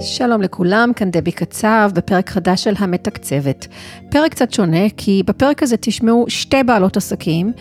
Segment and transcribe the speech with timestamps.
[0.00, 3.66] שלום לכולם, כאן דבי קצב בפרק חדש של המתקצבת.
[4.10, 7.52] פרק קצת שונה, כי בפרק הזה תשמעו שתי בעלות עסקים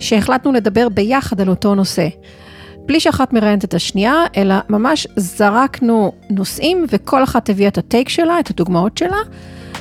[0.00, 2.08] שהחלטנו לדבר ביחד על אותו נושא.
[2.86, 8.40] בלי שאחת מראיינת את השנייה, אלא ממש זרקנו נושאים וכל אחת הביאה את הטייק שלה,
[8.40, 9.18] את הדוגמאות שלה,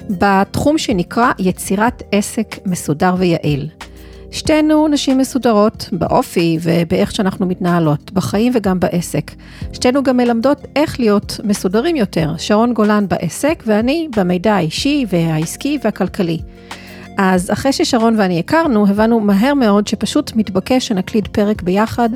[0.09, 3.69] בתחום שנקרא יצירת עסק מסודר ויעיל.
[4.35, 9.31] שתינו נשים מסודרות באופי ובאיך שאנחנו מתנהלות, בחיים וגם בעסק.
[9.73, 16.39] שתינו גם מלמדות איך להיות מסודרים יותר, שרון גולן בעסק ואני במידע האישי והעסקי והכלכלי.
[17.17, 22.09] אז אחרי ששרון ואני הכרנו, הבנו מהר מאוד שפשוט מתבקש שנקליד פרק ביחד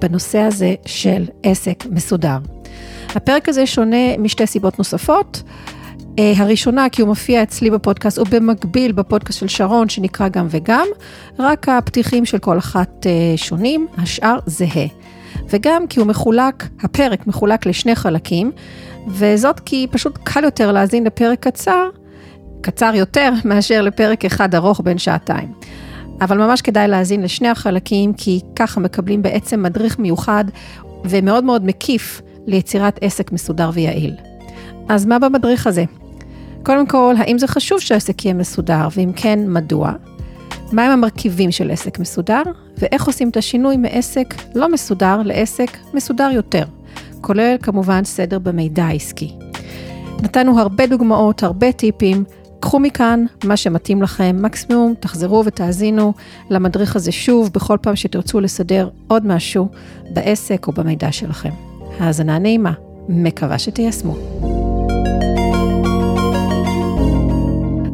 [0.00, 2.38] בנושא הזה של עסק מסודר.
[3.14, 5.42] הפרק הזה שונה משתי סיבות נוספות.
[6.18, 10.86] אה, הראשונה, כי הוא מופיע אצלי בפודקאסט, ובמקביל בפודקאסט של שרון, שנקרא גם וגם,
[11.38, 14.86] רק הפתיחים של כל אחת אה, שונים, השאר זהה.
[15.50, 18.52] וגם כי הוא מחולק, הפרק מחולק לשני חלקים,
[19.08, 21.88] וזאת כי פשוט קל יותר להאזין לפרק קצר,
[22.60, 25.52] קצר יותר מאשר לפרק אחד ארוך בין שעתיים.
[26.20, 30.44] אבל ממש כדאי להאזין לשני החלקים, כי ככה מקבלים בעצם מדריך מיוחד
[31.04, 34.29] ומאוד מאוד מקיף ליצירת עסק מסודר ויעיל.
[34.88, 35.84] אז מה במדריך הזה?
[36.62, 39.92] קודם כל, האם זה חשוב שהעסק יהיה מסודר, ואם כן, מדוע?
[40.72, 42.42] מהם המרכיבים של עסק מסודר,
[42.78, 46.64] ואיך עושים את השינוי מעסק לא מסודר לעסק מסודר יותר,
[47.20, 49.32] כולל כמובן סדר במידע העסקי.
[50.22, 52.24] נתנו הרבה דוגמאות, הרבה טיפים,
[52.60, 56.12] קחו מכאן מה שמתאים לכם, מקסימום תחזרו ותאזינו
[56.50, 59.68] למדריך הזה שוב בכל פעם שתרצו לסדר עוד משהו
[60.10, 61.50] בעסק או במידע שלכם.
[61.98, 62.72] האזנה נעימה,
[63.08, 64.59] מקווה שתיישמו.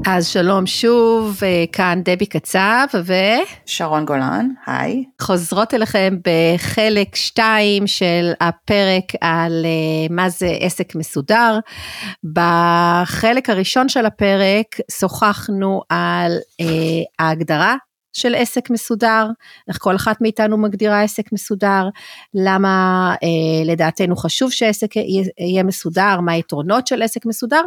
[0.09, 3.13] אז שלום שוב, אה, כאן דבי קצב ו...
[3.67, 5.05] שרון גולן, היי.
[5.23, 11.59] חוזרות אליכם בחלק 2 של הפרק על אה, מה זה עסק מסודר.
[12.33, 16.67] בחלק הראשון של הפרק שוחחנו על אה,
[17.19, 17.77] ההגדרה
[18.17, 19.27] של עסק מסודר,
[19.69, 21.89] איך כל אחת מאיתנו מגדירה עסק מסודר,
[22.35, 24.97] למה אה, לדעתנו חשוב שעסק
[25.39, 27.63] יהיה מסודר, מה היתרונות של עסק מסודר,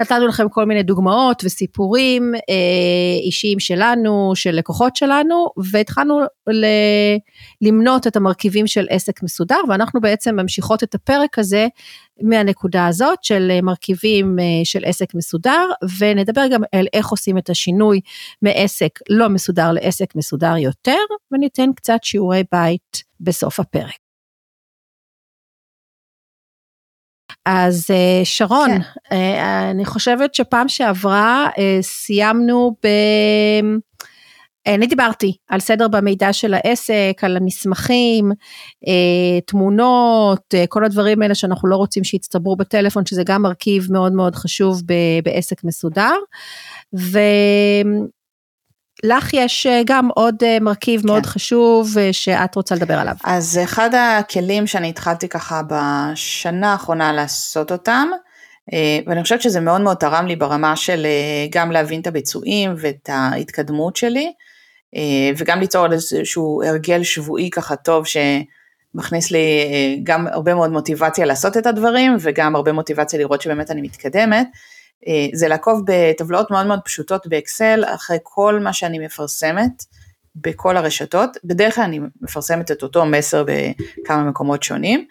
[0.00, 6.66] נתנו לכם כל מיני דוגמאות וסיפורים אה, אישיים שלנו, של לקוחות שלנו, והתחלנו ל,
[7.60, 11.66] למנות את המרכיבים של עסק מסודר, ואנחנו בעצם ממשיכות את הפרק הזה
[12.22, 15.66] מהנקודה הזאת של מרכיבים אה, של עסק מסודר,
[15.98, 18.00] ונדבר גם על איך עושים את השינוי
[18.42, 20.98] מעסק לא מסודר לעסק מסודר יותר,
[21.32, 24.05] וניתן קצת שיעורי בית בסוף הפרק.
[27.46, 28.80] אז אה, שרון, כן.
[29.12, 32.88] אה, אני חושבת שפעם שעברה אה, סיימנו ב...
[34.66, 38.32] אני דיברתי על סדר במידע של העסק, על המסמכים,
[39.46, 44.82] תמונות, כל הדברים האלה שאנחנו לא רוצים שיצטברו בטלפון, שזה גם מרכיב מאוד מאוד חשוב
[45.24, 46.14] בעסק מסודר.
[46.98, 47.18] ו...
[49.04, 51.08] לך יש אה, גם עוד אה, מרכיב כן.
[51.08, 53.14] מאוד חשוב אה, שאת רוצה לדבר עליו.
[53.24, 58.08] אז אחד הכלים שאני התחלתי ככה בשנה האחרונה לעשות אותם,
[59.06, 61.06] ואני חושבת שזה מאוד מאוד תרם לי ברמה של
[61.50, 64.32] גם להבין את הביצועים ואת ההתקדמות שלי,
[65.38, 69.40] וגם ליצור איזשהו הרגל שבועי ככה טוב שמכניס לי
[70.04, 74.46] גם הרבה מאוד מוטיבציה לעשות את הדברים, וגם הרבה מוטיבציה לראות שבאמת אני מתקדמת.
[75.08, 79.84] אה, זה לעקוב בטבלאות מאוד מאוד פשוטות באקסל אחרי כל מה שאני מפרסמת
[80.36, 85.06] בכל הרשתות, בדרך כלל אני מפרסמת את אותו מסר בכמה מקומות שונים.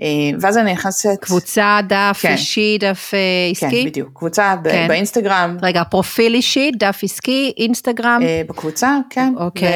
[0.00, 0.06] אה,
[0.40, 1.18] ואז אני נכנסת...
[1.20, 2.32] קבוצה, דף כן.
[2.32, 3.18] אישי, דף אה,
[3.50, 3.82] עסקי?
[3.82, 4.18] כן, בדיוק.
[4.18, 4.88] קבוצה כן.
[4.88, 5.56] באינסטגרם.
[5.62, 8.22] רגע, פרופיל אישי, דף עסקי, אינסטגרם?
[8.48, 9.32] בקבוצה, כן.
[9.36, 9.74] אוקיי.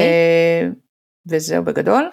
[1.27, 2.11] וזהו בגדול.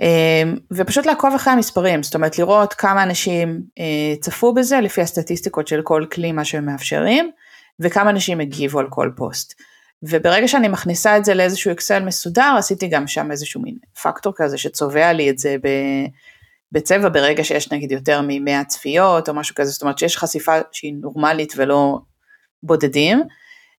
[0.00, 5.68] אמ, ופשוט לעקוב אחרי המספרים, זאת אומרת לראות כמה אנשים אה, צפו בזה לפי הסטטיסטיקות
[5.68, 7.30] של כל כלי מה שהם מאפשרים,
[7.80, 9.54] וכמה אנשים הגיבו על כל פוסט.
[10.02, 14.58] וברגע שאני מכניסה את זה לאיזשהו אקסל מסודר, עשיתי גם שם איזשהו מין פקטור כזה
[14.58, 15.56] שצובע לי את זה
[16.72, 20.94] בצבע ברגע שיש נגיד יותר מ-100 צפיות או משהו כזה, זאת אומרת שיש חשיפה שהיא
[21.00, 21.98] נורמלית ולא
[22.62, 23.22] בודדים.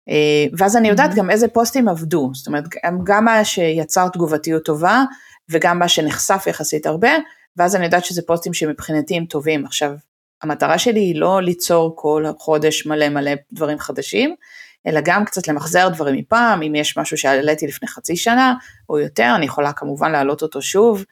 [0.09, 1.15] אה, ואז אני יודעת mm-hmm.
[1.15, 2.63] גם איזה פוסטים עבדו, זאת אומרת
[3.03, 5.03] גם מה שיצר תגובתיות טובה,
[5.49, 7.11] וגם מה שנחשף יחסית הרבה,
[7.57, 9.65] ואז אני יודעת שזה פוסטים שמבחינתי הם טובים.
[9.65, 9.91] עכשיו,
[10.43, 14.35] המטרה שלי היא לא ליצור כל חודש מלא מלא דברים חדשים,
[14.87, 18.53] אלא גם קצת למחזר דברים מפעם, אם יש משהו שהעליתי לפני חצי שנה
[18.89, 21.05] או יותר, אני יכולה כמובן להעלות אותו שוב,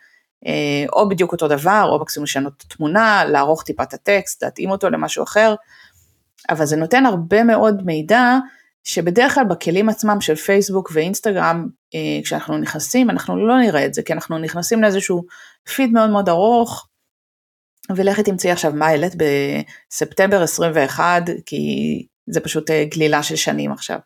[0.48, 4.72] אה, או בדיוק אותו דבר, או מקסימום לשנות את התמונה, לערוך טיפה את הטקסט, להתאים
[4.72, 5.56] אותו למשהו אחר,
[6.50, 8.38] אבל זה נותן הרבה מאוד מידע
[8.84, 11.68] שבדרך כלל בכלים עצמם של פייסבוק ואינסטגרם,
[12.24, 15.24] כשאנחנו נכנסים, אנחנו לא נראה את זה, כי אנחנו נכנסים לאיזשהו
[15.75, 16.88] פיד מאוד מאוד ארוך,
[17.95, 24.00] ולכי תמצאי עכשיו מה העלית בספטמבר 21, כי זה פשוט אה, גלילה של שנים עכשיו.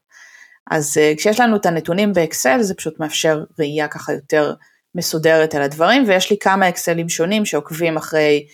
[0.71, 4.53] אז אה, כשיש לנו את הנתונים באקסל זה פשוט מאפשר ראייה ככה יותר
[4.95, 8.45] מסודרת על הדברים, ויש לי כמה אקסלים שונים שעוקבים אחרי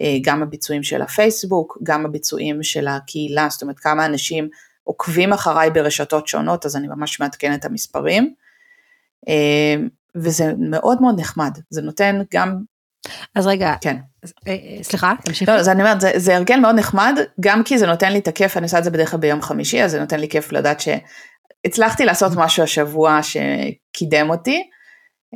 [0.00, 4.48] אה, גם הביצועים של הפייסבוק, גם הביצועים של הקהילה, זאת אומרת כמה אנשים
[4.84, 8.34] עוקבים אחריי ברשתות שונות, אז אני ממש מעדכנת את המספרים.
[10.16, 12.56] וזה מאוד מאוד נחמד, זה נותן גם...
[13.34, 13.96] אז רגע, כן.
[14.82, 15.50] סליחה, תמשיכי.
[15.50, 18.28] לא, אז אני אומרת, זה, זה הרגל מאוד נחמד, גם כי זה נותן לי את
[18.28, 20.80] הכיף, אני עושה את זה בדרך כלל ביום חמישי, אז זה נותן לי כיף לדעת
[20.80, 24.62] שהצלחתי לעשות משהו השבוע שקידם אותי.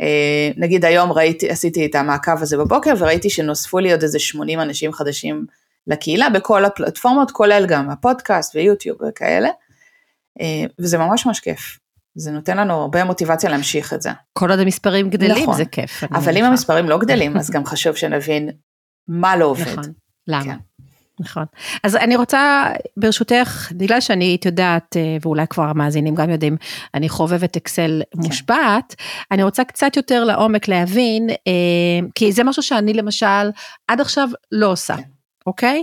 [0.00, 4.60] אה, נגיד היום ראיתי, עשיתי את המעקב הזה בבוקר וראיתי שנוספו לי עוד איזה 80
[4.60, 5.46] אנשים חדשים
[5.86, 9.48] לקהילה בכל הפלטפורמות, כולל גם הפודקאסט ויוטיוב וכאלה,
[10.40, 11.78] אה, וזה ממש ממש כיף.
[12.18, 14.10] זה נותן לנו הרבה מוטיבציה להמשיך את זה.
[14.32, 15.56] כל עוד המספרים גדלים נכון.
[15.56, 16.04] זה כיף.
[16.04, 18.50] אבל אם המספרים לא גדלים, אז גם חשוב שנבין
[19.08, 19.62] מה לא עובד.
[19.62, 19.84] נכון,
[20.26, 20.44] למה?
[20.44, 20.56] כן.
[21.20, 21.44] נכון.
[21.84, 22.66] אז אני רוצה,
[22.96, 26.56] ברשותך, בגלל שאני את יודעת, אה, ואולי כבר המאזינים גם יודעים,
[26.94, 28.20] אני חובבת אקסל כן.
[28.20, 28.94] מושפעת,
[29.30, 33.50] אני רוצה קצת יותר לעומק להבין, אה, כי זה משהו שאני למשל
[33.88, 34.96] עד עכשיו לא עושה.
[34.96, 35.02] כן.
[35.48, 35.82] אוקיי?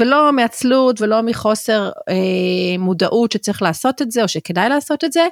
[0.00, 5.26] ולא מעצלות ולא מחוסר אה, מודעות שצריך לעשות את זה או שכדאי לעשות את זה,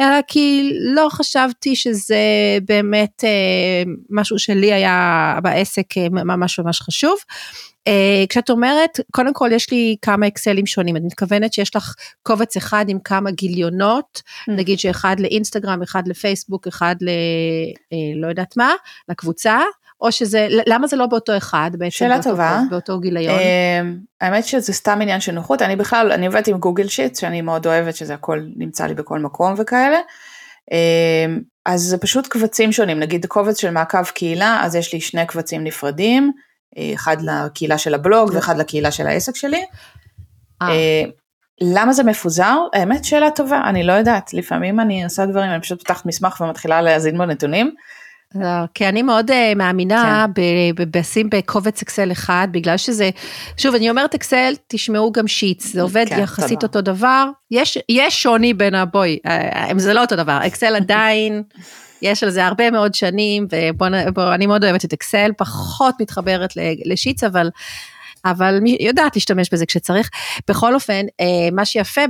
[0.00, 2.18] אלא כי לא חשבתי שזה
[2.64, 7.16] באמת אה, משהו שלי היה בעסק אה, ממש ממש חשוב.
[7.88, 12.56] Uh, כשאת אומרת, קודם כל יש לי כמה אקסלים שונים, את מתכוונת שיש לך קובץ
[12.56, 14.52] אחד עם כמה גיליונות, mm.
[14.52, 17.08] נגיד שאחד לאינסטגרם, אחד לפייסבוק, אחד ל...
[17.08, 18.72] uh, לא יודעת מה,
[19.08, 19.60] לקבוצה,
[20.02, 21.90] או שזה, למה זה לא באותו אחד בעצם?
[21.90, 22.60] שאלה באותו טובה.
[22.70, 23.38] באותו גיליון?
[23.38, 27.40] אמ, האמת שזה סתם עניין של נוחות, אני בכלל, אני עובדת עם גוגל שיט, שאני
[27.40, 29.98] מאוד אוהבת שזה הכל נמצא לי בכל מקום וכאלה.
[30.72, 35.26] אמ, אז זה פשוט קבצים שונים, נגיד קובץ של מעקב קהילה, אז יש לי שני
[35.26, 36.32] קבצים נפרדים,
[36.94, 39.64] אחד לקהילה של הבלוג ואחד לקהילה של העסק שלי.
[40.62, 40.68] אה.
[40.68, 41.04] אה,
[41.60, 42.56] למה זה מפוזר?
[42.74, 46.82] האמת שאלה טובה, אני לא יודעת, לפעמים אני עושה דברים, אני פשוט פותחת מסמך ומתחילה
[46.82, 47.74] להאזין בו נתונים.
[48.34, 50.42] לא, כי אני מאוד uh, מאמינה כן.
[50.90, 53.10] בשים בקובץ אקסל אחד, בגלל שזה,
[53.56, 56.66] שוב, אני אומרת אקסל, תשמעו גם שיטס, זה עובד כן, יחסית תודה.
[56.66, 57.28] אותו דבר.
[57.50, 61.42] יש, יש שוני בין הבואי, אה, זה לא אותו דבר, אקסל עדיין,
[62.02, 63.46] יש על זה הרבה מאוד שנים,
[64.16, 66.52] ואני מאוד אוהבת את אקסל, פחות מתחברת
[66.84, 67.50] לשיטס, אבל...
[68.24, 70.10] אבל יודעת להשתמש בזה כשצריך.
[70.48, 72.00] בכל אופן, אה, מה שיפה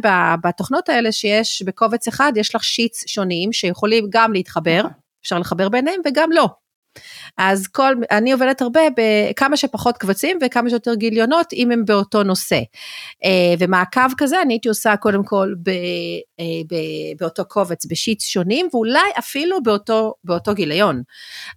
[0.44, 5.01] בתוכנות האלה שיש בקובץ אחד, יש לך שיטס שונים שיכולים גם להתחבר, נכון.
[5.22, 6.61] אפשר לחבר ביניהם וגם לא.
[7.36, 12.60] אז כל, אני עובדת הרבה בכמה שפחות קבצים וכמה שיותר גיליונות אם הם באותו נושא.
[13.24, 15.68] אה, ומעקב כזה אני הייתי עושה קודם כל ב,
[16.40, 16.74] אה, ב,
[17.20, 21.02] באותו קובץ בשיטס שונים ואולי אפילו באותו, באותו גיליון.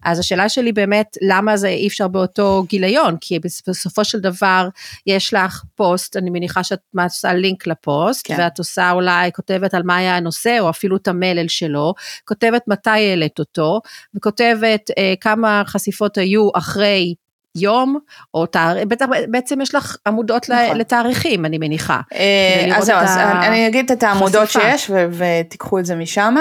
[0.04, 4.68] אז השאלה שלי באמת למה זה אי אפשר באותו גיליון כי בסופו של דבר
[5.08, 8.36] יש לך פוסט אני מניחה שאת עושה לינק לפוסט כן.
[8.40, 11.94] ואת עושה אולי כותבת על מה היה הנושא או אפילו את המלל שלו
[12.26, 13.82] כותבת מתי העלית אותו
[14.16, 17.16] וכותבת אה, כמה חשיפות היו אחרי
[17.56, 18.00] יום,
[18.34, 18.84] או תאריך,
[19.30, 20.78] בעצם יש לך עמודות נכון.
[20.78, 22.02] לתאריכים, אני מניחה.
[22.14, 26.36] אה, אז זהו, אז אני אגיד את העמודות שיש, ותיקחו את זה משם.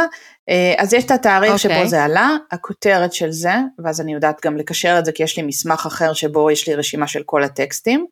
[0.48, 1.58] אה, אז יש את התאריך okay.
[1.58, 1.88] שבו אוקיי.
[1.88, 3.54] זה עלה, הכותרת של זה,
[3.84, 6.74] ואז אני יודעת גם לקשר את זה, כי יש לי מסמך אחר שבו יש לי
[6.74, 8.06] רשימה של כל הטקסטים.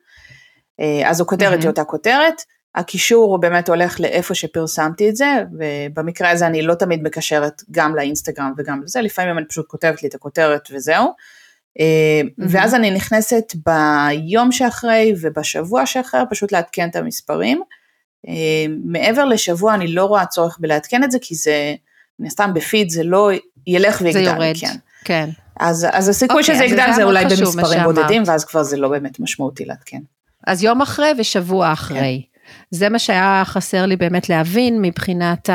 [0.79, 1.61] אה, אז הכותרת mm-hmm.
[1.61, 2.41] היא אותה כותרת.
[2.75, 7.95] הקישור הוא באמת הולך לאיפה שפרסמתי את זה, ובמקרה הזה אני לא תמיד מקשרת גם
[7.95, 11.05] לאינסטגרם וגם לזה, לפעמים אני פשוט כותבת לי את הכותרת וזהו.
[11.05, 12.43] Mm-hmm.
[12.49, 17.61] ואז אני נכנסת ביום שאחרי ובשבוע שאחרי, פשוט לעדכן את המספרים.
[18.27, 18.33] אה,
[18.85, 21.75] מעבר לשבוע אני לא רואה צורך בלעדכן את זה, כי זה,
[22.19, 23.31] מן הסתם בפיד זה לא
[23.67, 24.75] ילך ויגדל, זה יורד, כן.
[25.05, 25.29] כן.
[25.59, 28.89] אז, אז הסיכוי okay, אוקיי, שזה יגדל זה אולי במספרים בודדים, ואז כבר זה לא
[28.89, 29.99] באמת משמעותי לעדכן.
[30.47, 32.23] אז יום אחרי ושבוע אחרי.
[32.25, 32.32] כן.
[32.71, 35.49] זה מה שהיה חסר לי באמת להבין מבחינת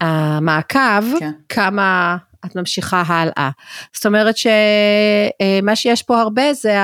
[0.00, 1.32] המעקב, כן.
[1.48, 2.16] כמה
[2.46, 3.50] את ממשיכה הלאה.
[3.94, 6.76] זאת אומרת שמה שיש פה הרבה זה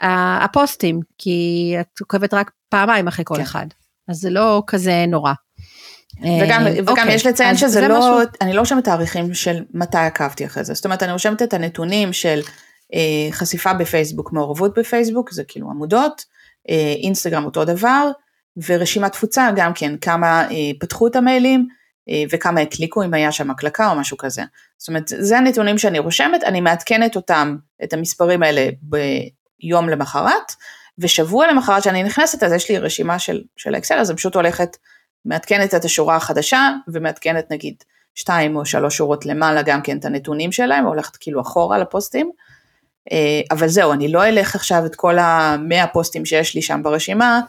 [0.00, 3.42] הפוסטים, כי את עוקבת רק פעמיים אחרי כל כן.
[3.42, 3.66] אחד,
[4.08, 5.32] אז זה לא כזה נורא.
[6.20, 8.18] וגם, וגם אוקיי, יש לציין שזה לא, משהו...
[8.40, 12.12] אני לא רושמת תאריכים של מתי עקבתי אחרי זה, זאת אומרת אני רושמת את הנתונים
[12.12, 12.40] של
[12.94, 16.34] אה, חשיפה בפייסבוק, מעורבות בפייסבוק, זה כאילו עמודות, אה,
[17.02, 18.10] אינסטגרם אותו דבר,
[18.66, 21.68] ורשימת תפוצה גם כן, כמה אה, פתחו את המיילים
[22.08, 24.42] אה, וכמה הקליקו אם היה שם הקלקה או משהו כזה.
[24.78, 30.52] זאת אומרת, זה הנתונים שאני רושמת, אני מעדכנת אותם, את המספרים האלה ביום למחרת,
[30.98, 34.76] ושבוע למחרת שאני נכנסת אז יש לי רשימה של, של האקסל, אז אני פשוט הולכת,
[35.24, 37.74] מעדכנת את השורה החדשה ומעדכנת נגיד
[38.14, 42.30] שתיים או שלוש שורות למעלה גם כן את הנתונים שלהם, הולכת כאילו אחורה לפוסטים.
[43.12, 47.40] אה, אבל זהו, אני לא אלך עכשיו את כל המאה פוסטים שיש לי שם ברשימה,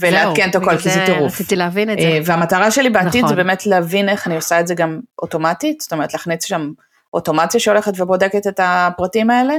[0.00, 1.32] ולעדכן את הכל, כי זה טירוף.
[1.32, 2.20] רציתי להבין את זה.
[2.24, 3.28] והמטרה שלי בעתיד נכון.
[3.28, 6.70] זה באמת להבין איך אני עושה את זה גם אוטומטית, זאת אומרת להכניס שם
[7.14, 9.54] אוטומציה שהולכת ובודקת את הפרטים האלה.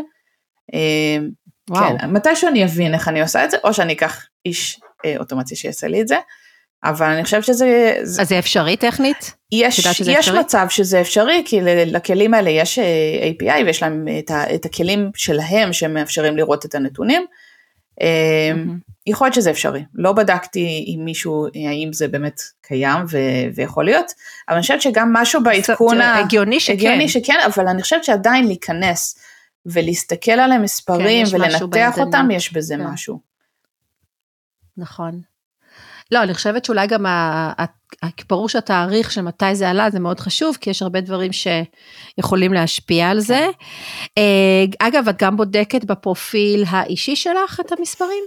[1.69, 1.97] וואו.
[1.99, 5.57] כן, מתישהו אני אבין איך אני עושה את זה, או שאני אקח איש אה, אוטומציה
[5.57, 6.15] שיעשה לי את זה,
[6.83, 7.95] אבל אני חושבת שזה...
[8.03, 9.35] זה, אז זה אפשרי טכנית?
[9.51, 10.39] יש, יש אפשרי?
[10.39, 15.11] מצב שזה אפשרי, כי לכלים האלה יש אה, API ויש להם את, ה, את הכלים
[15.15, 17.25] שלהם שמאפשרים לראות את הנתונים.
[18.01, 18.79] אה, מהמם.
[19.07, 23.17] יכול להיות שזה אפשרי, לא בדקתי עם מישהו האם זה באמת קיים ו,
[23.55, 24.11] ויכול להיות,
[24.49, 26.73] אבל אני חושבת שגם משהו בעדכון, ה- הגיוני שכן.
[26.73, 29.19] הגיוני שכן, אבל אני חושבת שעדיין להיכנס
[29.65, 31.97] ולהסתכל על המספרים כן, ולנתח.
[31.97, 32.83] אותם, יש בזה כן.
[32.83, 33.19] משהו.
[34.77, 35.21] נכון.
[36.11, 37.05] לא, אני חושבת שאולי גם
[38.29, 43.09] ברור שהתאריך של מתי זה עלה זה מאוד חשוב, כי יש הרבה דברים שיכולים להשפיע
[43.09, 43.47] על זה.
[44.17, 48.23] אה, אגב, את גם בודקת בפרופיל האישי שלך את המספרים?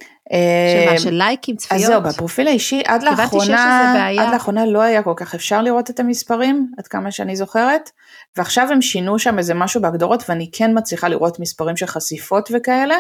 [0.73, 1.81] של מה, של לייקים, צפיות?
[1.81, 4.09] אז זהו, בפרופיל האישי עד לאחרונה.
[4.21, 7.91] עד לאחרונה לא היה כל כך אפשר לראות את המספרים, עד כמה שאני זוכרת,
[8.37, 12.97] ועכשיו הם שינו שם איזה משהו בהגדרות ואני כן מצליחה לראות מספרים של חשיפות וכאלה.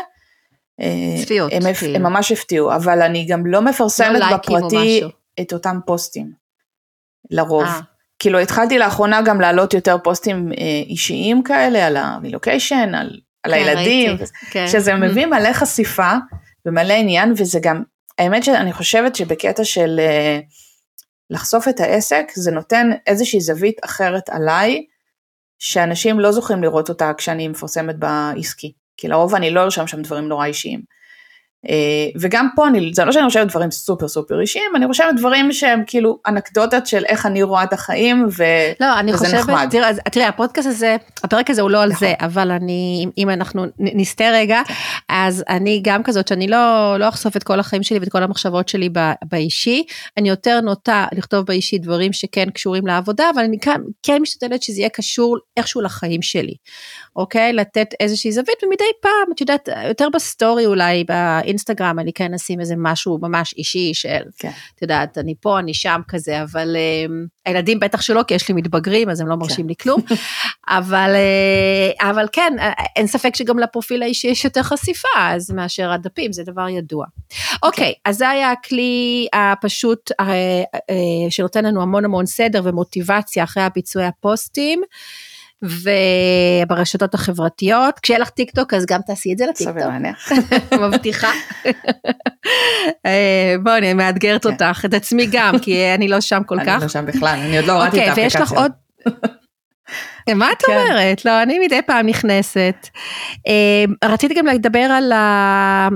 [0.80, 1.96] אה, צפיות, הם, כאילו.
[1.96, 5.02] הם ממש הפתיעו, אבל אני גם לא מפרסמת לא בפרטי.
[5.40, 6.32] את אותם פוסטים,
[7.30, 7.64] לרוב.
[7.64, 7.80] אה.
[8.18, 13.58] כאילו התחלתי לאחרונה גם להעלות יותר פוסטים אה, אישיים כאלה, על הרילוקיישן, על, על כן,
[13.58, 14.68] הילדים, ראיתי, כן.
[14.68, 16.12] שזה מביא מלא חשיפה
[16.66, 17.82] ומלא עניין, וזה גם,
[18.18, 20.00] האמת שאני חושבת שבקטע של
[21.30, 24.84] לחשוף את העסק, זה נותן איזושהי זווית אחרת עליי,
[25.58, 30.28] שאנשים לא זוכים לראות אותה כשאני מפרסמת בעסקי, כי לרוב אני לא ארשם שם דברים
[30.28, 30.82] נורא אישיים.
[31.68, 31.74] אה,
[32.20, 35.82] וגם פה, אני, זה לא שאני רושמת דברים סופר סופר אישיים, אני רושמת דברים שהם
[35.86, 38.44] כאילו אנקדוטות של איך אני רואה את החיים, ו...
[38.80, 39.68] לא, אני וזה חושבת, נחמד.
[39.70, 42.08] תראה, תראה, הפודקאסט הזה, הפרק הזה הוא לא על נכון.
[42.08, 44.62] זה, אבל אני, אם- אנחנו נסטה רגע,
[45.08, 48.68] אז אני גם כזאת שאני לא, לא אחשוף את כל החיים שלי ואת כל המחשבות
[48.68, 49.84] שלי ב- באישי,
[50.18, 54.80] אני יותר נוטה לכתוב באישי דברים שכן קשורים לעבודה, אבל אני כאן, כן משתדלת שזה
[54.80, 56.54] יהיה קשור איכשהו לחיים שלי,
[57.16, 57.52] אוקיי?
[57.52, 61.04] לתת איזושהי זווית, ומדי פעם, את יודעת, יותר בסטורי אולי,
[61.54, 64.50] באינסטגרם, אני כן אשים איזה משהו ממש אישי של, כן.
[64.74, 68.54] את יודעת, אני פה, אני שם כזה, אבל um, הילדים בטח שלא, כי יש לי
[68.54, 69.68] מתבגרים, אז הם לא מרשים כן.
[69.68, 70.00] לי כלום.
[70.68, 75.90] אבל, אה, אבל כן, אה, אין ספק שגם לפרופיל האישי יש יותר חשיפה, אז מאשר
[75.90, 77.06] הדפים, זה דבר ידוע.
[77.62, 80.92] אוקיי, אז זה היה הכלי הפשוט אה, אה,
[81.30, 84.82] שנותן לנו המון המון סדר ומוטיבציה אחרי הביצועי הפוסטים.
[85.64, 89.76] וברשתות החברתיות, כשיהיה לך טיק טוק אז גם תעשי את זה לטיק טוק.
[90.82, 91.30] מבטיחה.
[93.06, 94.52] אה, בואי, אני מאתגרת כן.
[94.52, 96.78] אותך, את עצמי גם, כי אני לא שם כל אני כך.
[96.82, 98.40] לא שם בכלל, אני עוד לא הורדתי את אוקיי, האפליקציה.
[98.40, 98.72] ויש לך עוד...
[100.36, 100.72] מה את כן.
[100.72, 101.24] אומרת?
[101.24, 102.88] לא, אני מדי פעם נכנסת.
[103.48, 105.88] אה, רציתי גם לדבר על ה...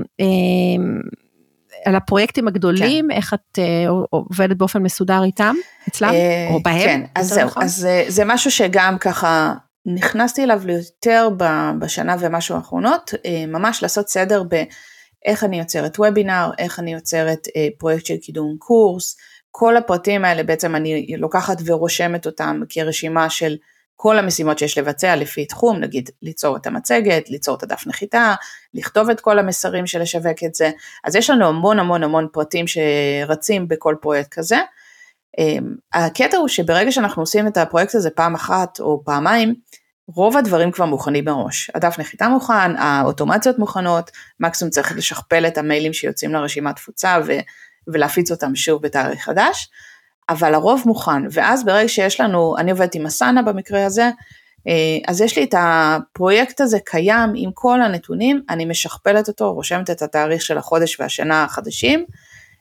[1.85, 3.65] על הפרויקטים הגדולים, איך את אה,
[4.11, 5.55] עובדת באופן מסודר איתם,
[5.89, 6.79] אצלם, אה, או בהם.
[6.79, 7.63] כן, אז זהו, נכון?
[7.63, 9.55] אז אה, זה משהו שגם ככה
[9.87, 11.29] נכנסתי אליו יותר
[11.79, 17.69] בשנה ומשהו האחרונות, אה, ממש לעשות סדר באיך אני יוצרת וובינר, איך אני יוצרת אה,
[17.79, 19.17] פרויקט של קידום קורס,
[19.51, 23.57] כל הפרטים האלה בעצם אני לוקחת ורושמת אותם כרשימה של
[24.01, 28.35] כל המשימות שיש לבצע לפי תחום, נגיד ליצור את המצגת, ליצור את הדף נחיתה,
[28.75, 30.71] לכתוב את כל המסרים של לשווק את זה,
[31.05, 34.57] אז יש לנו המון המון המון פרטים שרצים בכל פרויקט כזה.
[35.39, 39.55] אמ, הקטע הוא שברגע שאנחנו עושים את הפרויקט הזה פעם אחת או פעמיים,
[40.09, 41.71] רוב הדברים כבר מוכנים מראש.
[41.75, 47.41] הדף נחיתה מוכן, האוטומציות מוכנות, מקסימום צריך לשכפל את המיילים שיוצאים לרשימת תפוצה ו-
[47.89, 49.69] ולהפיץ אותם שוב בתאריך חדש,
[50.29, 54.11] אבל הרוב מוכן, ואז ברגע שיש לנו, אני עובדת עם אסנה במקרה הזה,
[54.69, 59.91] אה, אז יש לי את הפרויקט הזה קיים עם כל הנתונים, אני משכפלת אותו, רושמת
[59.91, 62.05] את התאריך של החודש והשנה החדשים,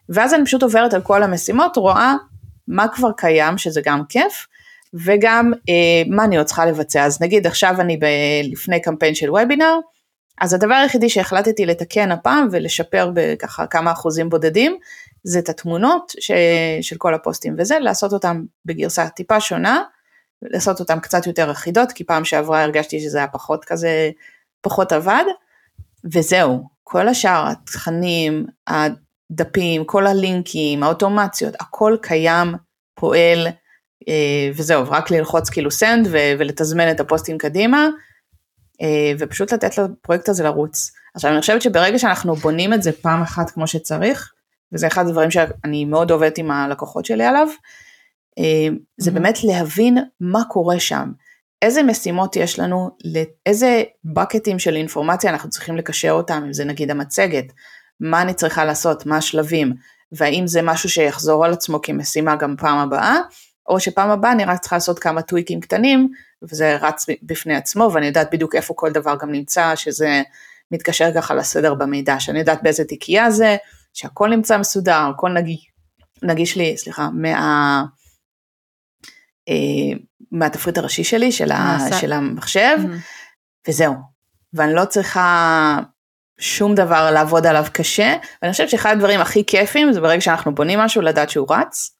[0.10, 2.14] ואז אני פשוט עוברת על כל המשימות, רואה
[2.68, 4.48] מה כבר קיים, שזה גם כיף,
[4.94, 7.04] וגם אה, מה אני עוד צריכה לבצע.
[7.04, 9.76] אז נגיד עכשיו אני ב- לפני קמפיין של וובינר,
[10.42, 14.78] אז הדבר היחידי שהחלטתי לתקן הפעם ולשפר בככה כמה אחוזים בודדים,
[15.24, 16.32] זה את התמונות ש,
[16.82, 19.82] של כל הפוסטים וזה, לעשות אותם בגרסה טיפה שונה,
[20.42, 24.12] לעשות אותם קצת יותר אחידות, כי פעם שעברה הרגשתי שזה היה פחות כזה,
[24.62, 25.24] פחות עבד,
[26.14, 32.54] וזהו, כל השאר, התכנים, הדפים, כל הלינקים, האוטומציות, הכל קיים,
[32.96, 33.48] פועל,
[34.08, 37.88] אה, וזהו, רק ללחוץ כאילו send ו- ולתזמן את הפוסטים קדימה,
[38.82, 40.92] אה, ופשוט לתת לפרויקט הזה לרוץ.
[41.16, 44.34] עכשיו אני חושבת שברגע שאנחנו בונים את זה פעם אחת כמו שצריך,
[44.74, 47.48] וזה אחד הדברים שאני מאוד עובדת עם הלקוחות שלי עליו,
[48.40, 49.14] אה, זה Mhm.
[49.14, 51.12] באמת להבין מה קורה שם.
[51.62, 56.92] איזה משימות יש לנו, לאיזה בקטים של אינפורמציה אנחנו צריכים לקשר אותם, אם זה נגיד
[56.92, 57.46] המצגת,
[58.00, 59.74] מה אני צריכה לעשות, מה השלבים,
[60.12, 63.18] והאם זה משהו שיחזור על עצמו כמשימה גם פעם הבאה,
[63.70, 66.10] או שפעם הבאה אני רק צריכה לעשות כמה טוויקים קטנים,
[66.42, 70.22] וזה רץ בפני עצמו, ואני יודעת בדיוק איפה כל דבר גם נמצא, שזה
[70.72, 73.58] מתקשר ככה לסדר במידע, שאני יודעת באיזה תיקייה זה,
[73.98, 75.72] שהכל נמצא מסודר, הכל נגיש,
[76.24, 77.84] נגיש לי, סליחה, מה...
[79.50, 79.98] אה,
[80.32, 83.68] מהתפריט הראשי שלי, של, ה, של המחשב, mm-hmm.
[83.70, 83.94] וזהו.
[84.54, 85.80] ואני לא צריכה
[86.40, 90.80] שום דבר לעבוד עליו קשה, ואני חושבת שאחד הדברים הכי כיפים זה ברגע שאנחנו בונים
[90.80, 91.96] משהו לדעת שהוא רץ,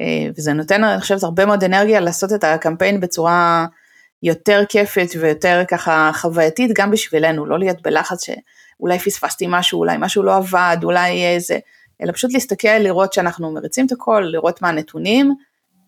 [0.00, 3.66] אה, וזה נותן אני חושבת הרבה מאוד אנרגיה לעשות את הקמפיין בצורה
[4.22, 8.24] יותר כיפת ויותר ככה חווייתית גם בשבילנו, לא להיות בלחץ
[8.78, 11.58] שאולי פספסתי משהו, אולי משהו לא עבד, אולי איזה,
[12.02, 15.34] אלא פשוט להסתכל, לראות שאנחנו מריצים את הכל, לראות מה הנתונים,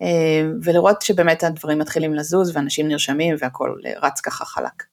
[0.01, 4.83] אה, ולראות שבאמת הדברים מתחילים לזוז ואנשים נרשמים והכל רץ ככה חלק.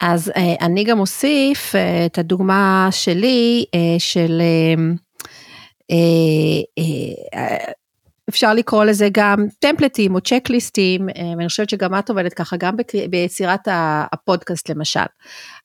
[0.00, 1.74] אז אה, אני גם אוסיף
[2.06, 3.64] את הדוגמה שלי
[3.98, 4.42] של
[5.90, 5.96] אה,
[7.34, 7.72] אה,
[8.28, 12.76] אפשר לקרוא לזה גם טמפלטים או צ'קליסטים, אה, ואני חושבת שגם את עובדת ככה, גם
[13.10, 13.68] ביצירת
[14.12, 15.00] הפודקאסט למשל.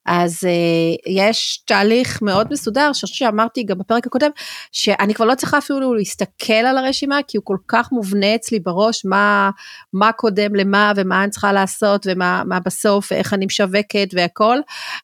[0.06, 4.30] אז uh, יש תהליך מאוד מסודר, שאני חושבת שאמרתי גם בפרק הקודם,
[4.72, 9.04] שאני כבר לא צריכה אפילו להסתכל על הרשימה, כי הוא כל כך מובנה אצלי בראש,
[9.04, 9.50] מה,
[9.92, 14.58] מה קודם למה ומה אני צריכה לעשות ומה בסוף ואיך אני משווקת והכל,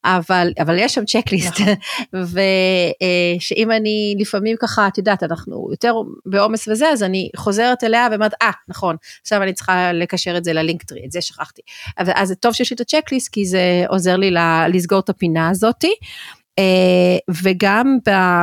[0.04, 1.54] אבל, אבל יש שם צ'קליסט.
[2.12, 5.94] ושאם uh, אני לפעמים ככה, את יודעת, אנחנו יותר
[6.26, 10.44] בעומס וזה, אז אני חוזרת אליה ואומרת, אה, ah, נכון, עכשיו אני צריכה לקשר את
[10.44, 11.62] זה ללינקטרי, את זה שכחתי.
[11.96, 14.30] אז טוב שיש לי את הצ'קליסט, כי זה עוזר לי
[14.68, 15.92] לסגור לסגור את הפינה הזאתי.
[16.60, 17.98] Uh, וגם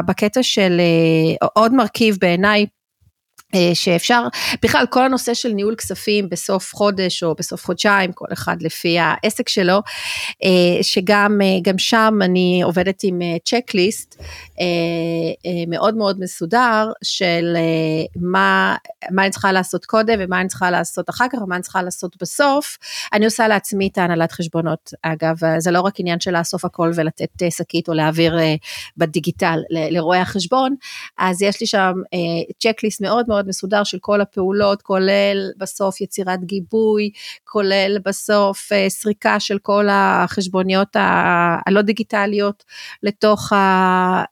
[0.08, 0.82] בקטע של
[1.44, 2.66] uh, עוד מרכיב בעיניי אה,
[3.74, 4.28] שאפשר,
[4.64, 9.50] בכלל כל הנושא של ניהול כספים בסוף חודש או בסוף חודשיים, כל אחד לפי העסק
[9.50, 9.82] שלו,
[10.44, 14.22] אה, שגם אה, שם אני עובדת עם צ'קליסט
[15.68, 17.58] מאוד מאוד מסודר של
[18.16, 18.76] מה,
[19.12, 22.16] מה אני צריכה לעשות קודם ומה אני צריכה לעשות אחר כך ומה אני צריכה לעשות
[22.22, 22.78] בסוף.
[23.14, 27.44] אני עושה לעצמי את ההנהלת חשבונות, אגב, זה לא רק עניין של לאסוף הכל ולתת
[27.50, 28.38] שקית או להעביר
[28.98, 30.76] בדיגיטל לרואי החשבון,
[31.18, 31.94] אז יש לי שם
[32.60, 37.10] צ'קליסט מאוד מאוד מאוד מסודר של כל הפעולות, כולל בסוף יצירת גיבוי,
[37.44, 40.96] כולל בסוף אה, סריקה של כל החשבוניות
[41.66, 42.64] הלא דיגיטליות
[43.04, 43.58] לתוך, ה,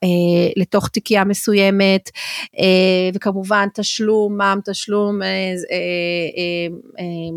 [0.04, 2.10] אה, לתוך תיקייה מסוימת,
[2.58, 5.18] אה, וכמובן תשלום, מע"מ, תשלום,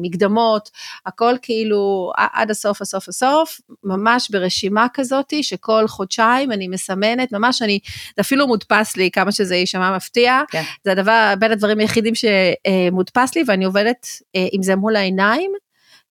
[0.02, 0.70] מקדמות,
[1.06, 7.80] הכל כאילו עד הסוף, הסוף, הסוף, ממש ברשימה כזאתי שכל חודשיים אני מסמנת, ממש אני,
[8.16, 10.64] זה אפילו מודפס לי כמה שזה יישמע מפתיע, כן.
[10.84, 15.52] זה הדבר, בין הדברים היחידים שמודפס לי ואני עובדת אה, עם זה מול העיניים,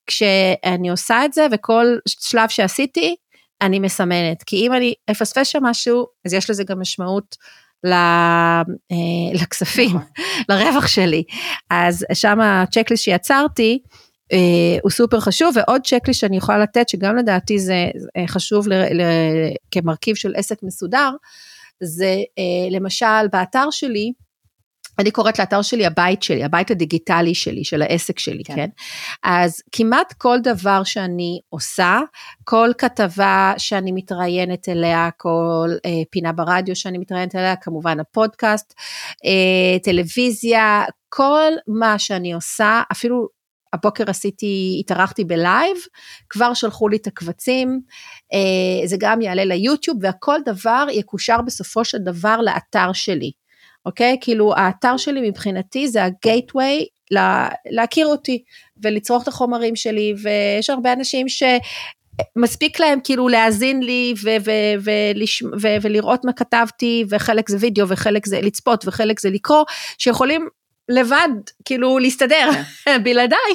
[0.06, 3.16] כשאני עושה את זה וכל שלב שעשיתי,
[3.60, 7.36] אני מסמנת, כי אם אני אפספס שם משהו, אז יש לזה גם משמעות
[7.86, 8.62] אה,
[9.34, 10.02] לכספים, נכון.
[10.48, 11.22] לרווח שלי.
[11.70, 13.78] אז שם הצ'קליסט שיצרתי,
[14.32, 17.86] אה, הוא סופר חשוב, ועוד צ'קליסט שאני יכולה לתת, שגם לדעתי זה
[18.26, 19.02] חשוב ל, ל,
[19.70, 21.10] כמרכיב של עסק מסודר,
[21.82, 22.16] זה
[22.70, 24.12] למשל באתר שלי,
[24.98, 28.54] אני קוראת לאתר שלי הבית שלי, הבית הדיגיטלי שלי, של העסק שלי, כן?
[28.54, 28.68] כן?
[29.22, 32.00] אז כמעט כל דבר שאני עושה,
[32.44, 38.74] כל כתבה שאני מתראיינת אליה, כל אה, פינה ברדיו שאני מתראיינת אליה, כמובן הפודקאסט,
[39.24, 43.28] אה, טלוויזיה, כל מה שאני עושה, אפילו
[43.72, 45.76] הבוקר עשיתי, התארחתי בלייב,
[46.30, 47.80] כבר שלחו לי את הקבצים,
[48.32, 53.30] אה, זה גם יעלה ליוטיוב, והכל דבר יקושר בסופו של דבר לאתר שלי.
[53.86, 54.16] אוקיי?
[54.20, 58.42] כאילו האתר שלי מבחינתי זה הגייטווי לה, להכיר אותי
[58.82, 61.42] ולצרוך את החומרים שלי ויש הרבה אנשים ש...
[62.36, 67.88] מספיק להם כאילו להאזין לי ו- ו- ו- ו- ולראות מה כתבתי וחלק זה וידאו
[67.88, 69.64] וחלק זה לצפות וחלק זה לקרוא
[69.98, 70.48] שיכולים
[70.88, 71.28] לבד
[71.64, 72.50] כאילו להסתדר
[72.84, 73.02] כן.
[73.04, 73.54] בלעדיי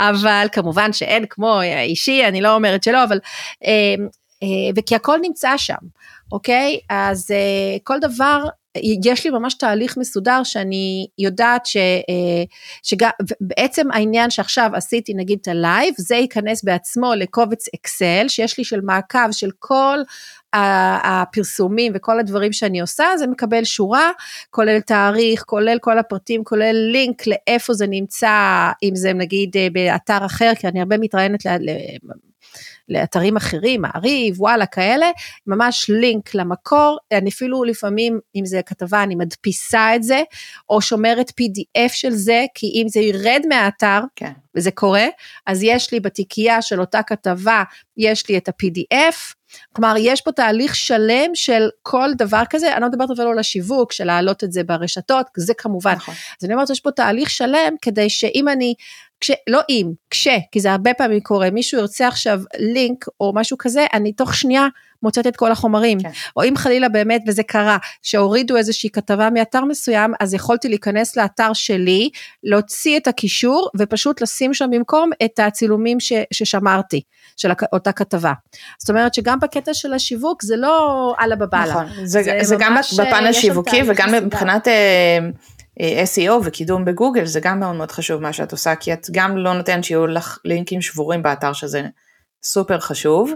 [0.00, 3.18] אבל כמובן שאין כמו אישי אני לא אומרת שלא אבל
[3.64, 3.94] אה,
[4.42, 5.74] אה, וכי הכל נמצא שם
[6.32, 8.44] אוקיי אז אה, כל דבר
[9.04, 12.44] יש לי ממש תהליך מסודר שאני יודעת ש, אה,
[12.82, 18.64] שבעצם העניין שעכשיו עשיתי נגיד את ה live, זה ייכנס בעצמו לקובץ אקסל שיש לי
[18.64, 19.98] של מעקב של כל
[20.52, 24.10] הפרסומים וכל הדברים שאני עושה, זה מקבל שורה,
[24.50, 30.26] כולל תאריך, כולל כל הפרטים, כולל לינק לאיפה זה נמצא, אם זה נגיד אה, באתר
[30.26, 31.46] אחר, כי אני הרבה מתראיינת
[32.88, 35.10] לאתרים אחרים, מעריב, וואלה, כאלה,
[35.46, 40.22] ממש לינק למקור, אני אפילו לפעמים, אם זה כתבה, אני מדפיסה את זה,
[40.70, 44.32] או שומרת PDF של זה, כי אם זה ירד מהאתר, כן.
[44.54, 45.06] וזה קורה,
[45.46, 47.62] אז יש לי בתיקייה של אותה כתבה,
[47.96, 49.34] יש לי את ה-PDF,
[49.72, 53.92] כלומר, יש פה תהליך שלם של כל דבר כזה, אני לא מדברת אפילו על השיווק,
[53.92, 55.94] של להעלות את זה ברשתות, זה כמובן.
[55.94, 56.14] נכון.
[56.14, 58.74] אז אני אומרת, יש פה תהליך שלם, כדי שאם אני,
[59.20, 63.58] כש, לא אם, כש, כי זה הרבה פעמים קורה, מישהו ירצה עכשיו לינק או משהו
[63.58, 64.66] כזה, אני תוך שנייה
[65.02, 66.00] מוצאת את כל החומרים.
[66.00, 66.10] כן.
[66.36, 71.52] או אם חלילה באמת, וזה קרה, שהורידו איזושהי כתבה מאתר מסוים, אז יכולתי להיכנס לאתר
[71.52, 72.10] שלי,
[72.42, 77.00] להוציא את הקישור, ופשוט לשים שם במקום את הצילומים ש, ששמרתי,
[77.36, 78.32] של אותה כתבה.
[78.78, 81.72] זאת אומרת שגם בקטע של השיווק, זה לא אללה בבאללה.
[81.72, 84.14] נכון, זה, זה, זה גם בפן אה, השיווקי וגם.
[84.14, 85.18] מבחינת אה,
[85.80, 89.54] SEO וקידום בגוגל, זה גם מאוד מאוד חשוב מה שאת עושה, כי את גם לא
[89.54, 91.82] נותנת שיהיו לך לינקים שבורים באתר שזה
[92.42, 93.32] סופר חשוב.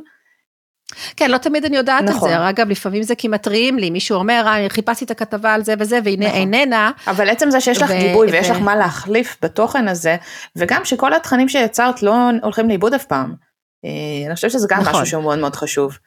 [1.17, 2.29] כן, לא תמיד אני יודעת נכון.
[2.31, 5.65] את זה, אגב, לפעמים זה כי מתריעים לי, מישהו אומר, "אה, חיפשתי את הכתבה על
[5.65, 6.39] זה וזה, והנה נכון.
[6.41, 10.17] איננה, אבל עצם זה שיש לך ו- גיבוי ויש ו- לך מה להחליף בתוכן הזה,
[10.57, 13.35] וגם שכל התכנים שיצרת לא הולכים לאיבוד אף פעם.
[13.85, 14.93] אה, אני חושבת שזה גם נכון.
[14.93, 15.99] משהו שהוא מאוד מאוד חשוב.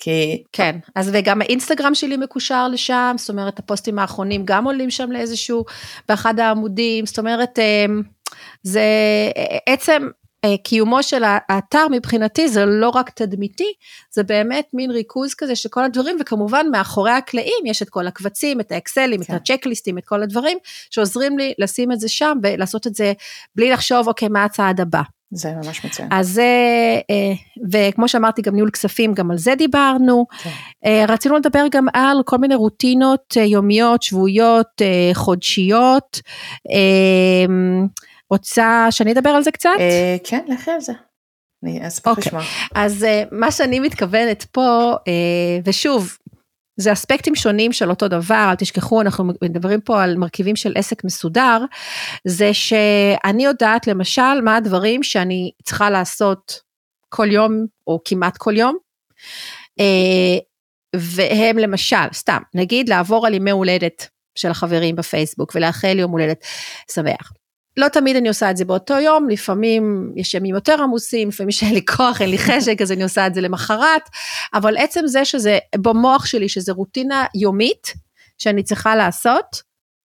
[0.00, 5.12] כי כן, אז וגם האינסטגרם שלי מקושר לשם, זאת אומרת, הפוסטים האחרונים גם עולים שם
[5.12, 5.64] לאיזשהו,
[6.08, 8.02] באחד העמודים, זאת אומרת, אמ,
[8.62, 8.82] זה
[9.66, 10.08] עצם
[10.44, 13.72] אה, קיומו של האתר מבחינתי זה לא רק תדמיתי,
[14.10, 18.60] זה באמת מין ריכוז כזה של כל הדברים, וכמובן מאחורי הקלעים יש את כל הקבצים,
[18.60, 19.34] את האקסלים, כן.
[19.34, 20.58] את הצ'קליסטים, את כל הדברים,
[20.90, 23.12] שעוזרים לי לשים את זה שם ולעשות את זה
[23.54, 25.02] בלי לחשוב, אוקיי, מה הצעד הבא.
[25.32, 26.08] זה ממש מצוין.
[26.12, 26.44] אז זה,
[27.10, 27.32] אה,
[27.70, 30.26] וכמו שאמרתי, גם ניהול כספים, גם על זה דיברנו.
[30.42, 30.50] כן.
[30.84, 36.20] אה, רצינו לדבר גם על כל מיני רוטינות אה, יומיות, שבועיות, אה, חודשיות.
[36.70, 37.54] אה,
[38.30, 39.70] רוצה שאני אדבר על זה קצת?
[39.78, 40.92] אה, כן, לכי על זה.
[41.62, 42.22] אני אשמח אוקיי.
[42.26, 42.42] לשמוע.
[42.74, 46.18] אז אה, מה שאני מתכוונת פה, אה, ושוב,
[46.80, 51.04] זה אספקטים שונים של אותו דבר, אל תשכחו, אנחנו מדברים פה על מרכיבים של עסק
[51.04, 51.64] מסודר,
[52.24, 56.60] זה שאני יודעת למשל מה הדברים שאני צריכה לעשות
[57.08, 58.76] כל יום, או כמעט כל יום,
[59.80, 60.38] אה,
[60.96, 66.44] והם למשל, סתם, נגיד לעבור על ימי הולדת של החברים בפייסבוק ולאחל יום הולדת
[66.94, 67.32] שמח.
[67.80, 71.74] לא תמיד אני עושה את זה באותו יום, לפעמים יש ימים יותר עמוסים, לפעמים שאין
[71.74, 74.02] לי כוח, אין לי חשק, אז אני עושה את זה למחרת,
[74.54, 77.94] אבל עצם זה שזה במוח שלי, שזה רוטינה יומית
[78.38, 79.62] שאני צריכה לעשות,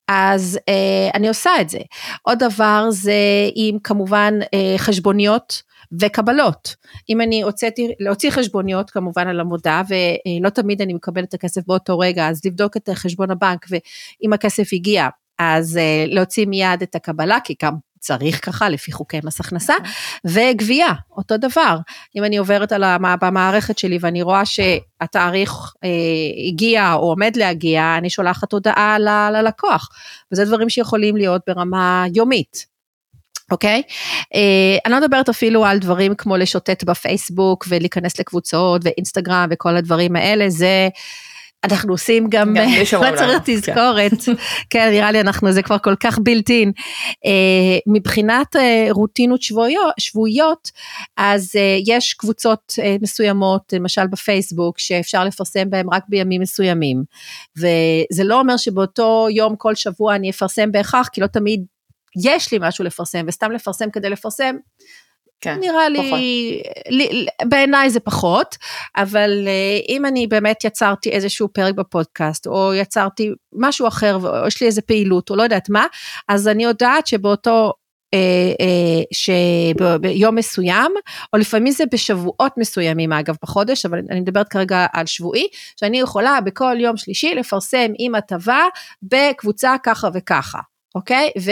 [0.08, 1.80] אז אה, אני עושה את זה.
[2.22, 3.14] עוד דבר זה
[3.56, 5.62] עם כמובן אה, חשבוניות
[6.02, 6.76] וקבלות.
[7.10, 12.00] אם אני הוצאתי, להוציא חשבוניות כמובן על עבודה, ולא תמיד אני מקבלת את הכסף באותו
[12.00, 15.08] רגע, אז לבדוק את חשבון הבנק, ואם הכסף הגיע,
[15.40, 17.74] אז uh, להוציא מיד את הקבלה, כי גם
[18.06, 19.74] צריך ככה לפי חוקי מס הכנסה,
[20.26, 21.78] וגבייה, אותו דבר.
[22.16, 23.04] אם אני עוברת על המ...
[23.22, 25.90] במערכת שלי ואני רואה שהתאריך אה,
[26.48, 29.90] הגיע או עומד להגיע, אני שולחת הודעה ל- ללקוח.
[30.32, 32.66] וזה דברים שיכולים להיות ברמה יומית.
[33.52, 33.82] אוקיי?
[34.36, 40.16] אה, אני לא מדברת אפילו על דברים כמו לשוטט בפייסבוק ולהיכנס לקבוצות ואינסטגרם וכל הדברים
[40.16, 40.90] האלה, זה...
[41.72, 44.12] אנחנו עושים גם, גם שאומרים לא צריך לנו, תזכורת,
[44.70, 46.72] כן, נראה לי אנחנו, זה כבר כל כך בילטין.
[47.88, 50.72] מבחינת אה, רוטינות שבועיות, שבועיות
[51.18, 57.04] אז אה, יש קבוצות אה, מסוימות, למשל בפייסבוק, שאפשר לפרסם בהם רק בימים מסוימים.
[57.58, 61.66] וזה לא אומר שבאותו יום כל שבוע אני אפרסם בהכרח, כי לא תמיד
[62.24, 64.56] יש לי משהו לפרסם, וסתם לפרסם כדי לפרסם,
[65.46, 66.20] כן, נראה לי, פחות.
[66.90, 68.56] לי בעיניי זה פחות,
[68.98, 74.62] אבל אה, אם אני באמת יצרתי איזשהו פרק בפודקאסט, או יצרתי משהו אחר, או יש
[74.62, 75.86] לי איזה פעילות, או לא יודעת מה,
[76.28, 77.74] אז אני יודעת שבאותו...
[78.14, 80.92] אה, אה, שביום מסוים,
[81.34, 85.48] או לפעמים זה בשבועות מסוימים אגב בחודש, אבל אני מדברת כרגע על שבועי,
[85.80, 88.64] שאני יכולה בכל יום שלישי לפרסם עם הטבה
[89.04, 90.60] בקבוצה ככה וככה.
[90.96, 91.30] אוקיי?
[91.42, 91.52] ו,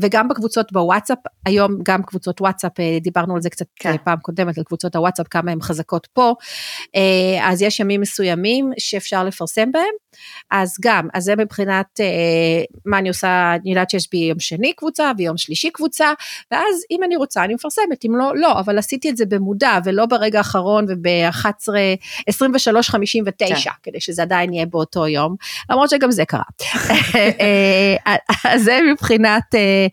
[0.00, 3.92] וגם בקבוצות בוואטסאפ, היום גם קבוצות וואטסאפ, אה, דיברנו על זה קצת כן.
[3.92, 3.96] כן.
[4.04, 6.34] פעם קודמת, על קבוצות הוואטסאפ, כמה הן חזקות פה,
[6.96, 9.94] אה, אז יש ימים מסוימים שאפשר לפרסם בהם,
[10.50, 12.06] אז גם, אז זה מבחינת אה,
[12.86, 16.12] מה אני עושה, אני יודעת שיש ביום שני קבוצה, ביום שלישי קבוצה,
[16.50, 20.06] ואז אם אני רוצה אני מפרסמת, אם לא, לא, אבל עשיתי את זה במודע, ולא
[20.06, 21.68] ברגע האחרון וב-11,
[22.26, 23.70] 23, 59, כן.
[23.82, 25.36] כדי שזה עדיין יהיה באותו יום,
[25.70, 26.42] למרות שגם זה קרה.
[27.14, 29.86] אה, אז זה מבחינת אה,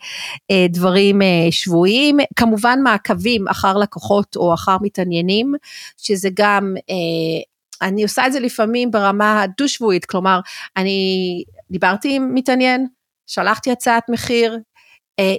[0.52, 5.54] אה, דברים אה, שבועיים, כמובן מעקבים אחר לקוחות או אחר מתעניינים,
[5.98, 10.40] שזה גם, אה, אני עושה את זה לפעמים ברמה הדו-שבועית, כלומר,
[10.78, 12.88] אני דיברתי עם מתעניין,
[13.28, 14.60] שלחתי הצעת מחיר,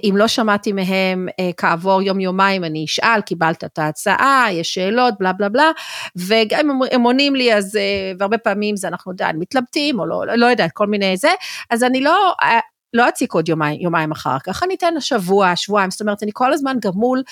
[0.03, 5.49] אם לא שמעתי מהם כעבור יום-יומיים, אני אשאל, קיבלת את ההצעה, יש שאלות, בלה בלה
[5.49, 5.71] בלה,
[6.15, 7.79] וגם אם הם עונים לי, אז,
[8.19, 11.31] והרבה פעמים זה אנחנו יודעים, מתלבטים, או לא, לא יודעת, כל מיני זה,
[11.69, 12.33] אז אני לא,
[12.93, 16.53] לא אציק עוד יומיים, יומיים אחר כך, אני אתן שבוע, שבועיים, זאת אומרת, אני כל
[16.53, 17.23] הזמן גם מול,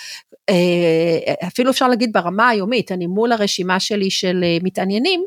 [0.49, 5.23] אה, אפילו אפשר להגיד ברמה היומית, אני מול הרשימה שלי של אה, מתעניינים,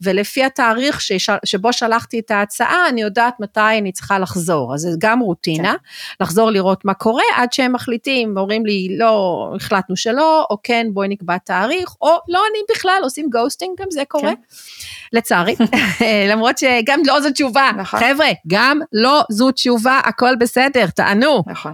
[0.00, 1.00] ולפי התאריך
[1.44, 6.24] שבו שלחתי את ההצעה, אני יודעת מתי אני צריכה לחזור, אז זה גם רוטינה, כן.
[6.24, 11.08] לחזור לראות מה קורה, עד שהם מחליטים, אומרים לי, לא, החלטנו שלא, או כן, בואי
[11.08, 14.30] נקבע תאריך, או לא אני בכלל, עושים ghosting, גם זה קורה.
[14.30, 14.34] כן.
[15.12, 15.54] לצערי,
[16.30, 18.00] למרות שגם לא זו תשובה, נכון.
[18.00, 19.71] חבר'ה, גם לא זו תשובה,
[20.04, 21.42] הכל בסדר, תענו.
[21.46, 21.72] נכון.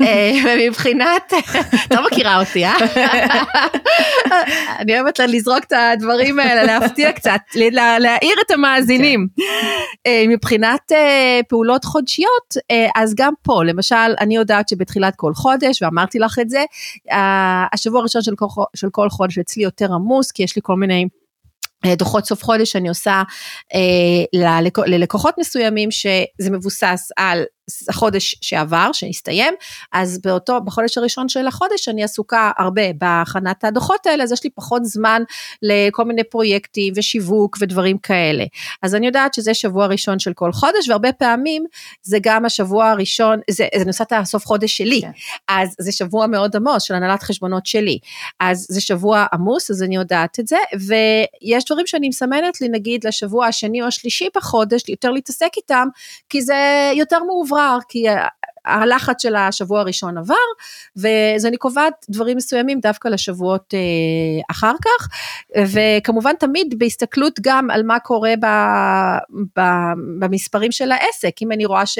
[0.00, 1.32] אה, ומבחינת,
[1.90, 2.74] לא מכירה אותי, אה?
[4.80, 7.40] אני אוהבת לזרוק את הדברים האלה, להפתיע קצת,
[8.00, 9.26] להעיר את המאזינים.
[9.36, 9.42] כן.
[10.06, 12.54] אה, מבחינת אה, פעולות חודשיות,
[12.96, 16.64] אז גם פה, למשל, אני יודעת שבתחילת כל חודש, ואמרתי לך את זה,
[17.72, 18.22] השבוע הראשון
[18.76, 21.06] של כל חודש אצלי יותר עמוס, כי יש לי כל מיני...
[21.86, 23.22] דוחות סוף חודש שאני עושה
[23.74, 24.40] אה,
[24.86, 27.44] ללקוחות מסוימים שזה מבוסס על
[27.88, 29.54] החודש שעבר, שהסתיים,
[29.92, 34.50] אז באותו, בחודש הראשון של החודש אני עסוקה הרבה בהכנת הדוחות האלה, אז יש לי
[34.50, 35.22] פחות זמן
[35.62, 38.44] לכל מיני פרויקטים ושיווק ודברים כאלה.
[38.82, 41.64] אז אני יודעת שזה שבוע ראשון של כל חודש, והרבה פעמים
[42.02, 45.10] זה גם השבוע הראשון, זה, זה נוסעת הסוף חודש שלי, כן.
[45.48, 47.98] אז זה שבוע מאוד עמוס של הנהלת חשבונות שלי.
[48.40, 53.06] אז זה שבוע עמוס, אז אני יודעת את זה, ויש דברים שאני מסמנת לי, נגיד,
[53.06, 55.88] לשבוע השני או השלישי בחודש, יותר להתעסק איתם,
[56.28, 57.55] כי זה יותר מאוברר.
[57.56, 58.04] משוחרר, כי
[58.64, 60.34] הלחץ של השבוע הראשון עבר,
[60.96, 65.08] ואז אני קובעת דברים מסוימים דווקא לשבועות אה, אחר כך,
[65.72, 68.46] וכמובן תמיד בהסתכלות גם על מה קורה ב,
[69.58, 69.60] ב,
[70.18, 71.98] במספרים של העסק, אם אני רואה ש...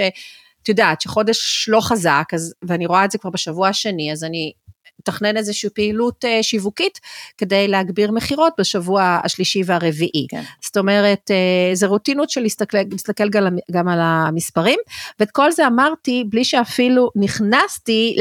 [0.63, 4.53] את יודעת, שחודש לא חזק, אז, ואני רואה את זה כבר בשבוע השני, אז אני
[5.01, 7.01] לתכנן איזושהי פעילות אה, שיווקית
[7.39, 10.27] כדי להגביר מכירות בשבוע השלישי והרביעי.
[10.31, 10.43] כן.
[10.65, 14.79] זאת אומרת, אה, זה רוטינות של להסתכל, להסתכל גם, גם על המספרים,
[15.21, 18.17] ואת כל זה אמרתי בלי שאפילו נכנסתי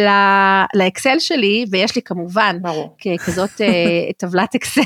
[0.76, 2.98] לאקסל שלי, ויש לי כמובן, ברור.
[3.26, 4.82] כזאת אה, טבלת אקסל,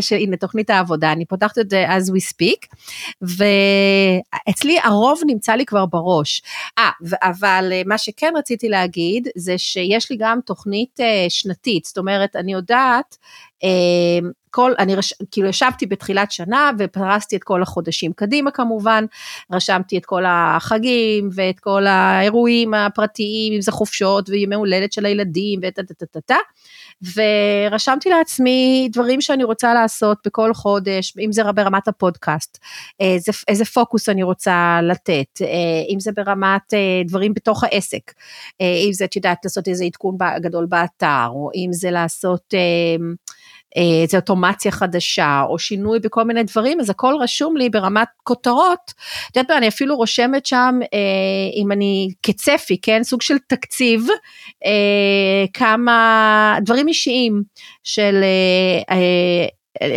[0.00, 2.76] שהנה תוכנית העבודה, אני פותחת את זה as we speak,
[3.22, 6.42] ואצלי הרוב נמצא לי כבר בראש.
[6.78, 6.90] אה,
[7.22, 9.75] אבל מה שכן רציתי להגיד, זה ש...
[9.76, 13.16] שיש לי גם תוכנית אה, שנתית, זאת אומרת, אני יודעת,
[13.64, 19.04] אה, כל, אני רש, כאילו ישבתי בתחילת שנה ופרסתי את כל החודשים קדימה כמובן,
[19.52, 25.60] רשמתי את כל החגים ואת כל האירועים הפרטיים, אם זה חופשות וימי הולדת של הילדים
[25.62, 26.36] וטה טה טה טה טה,
[27.02, 32.58] ורשמתי לעצמי דברים שאני רוצה לעשות בכל חודש, אם זה ברמת הפודקאסט,
[33.00, 35.40] איזה, איזה פוקוס אני רוצה לתת,
[35.94, 36.74] אם זה ברמת
[37.06, 38.12] דברים בתוך העסק,
[38.60, 42.54] אם זה, את יודעת, לעשות איזה עדכון גדול באתר, או אם זה לעשות
[44.02, 48.92] איזה אוטומציה חדשה, או שינוי בכל מיני דברים, אז הכל רשום לי ברמת כותרות.
[49.30, 54.06] את יודעת מה, אני אפילו רושמת שם, אה, אם אני כצפי, כן, סוג של תקציב,
[54.64, 57.42] אה, כמה דברים אישיים
[57.84, 58.24] של...
[58.90, 59.46] אה, אה,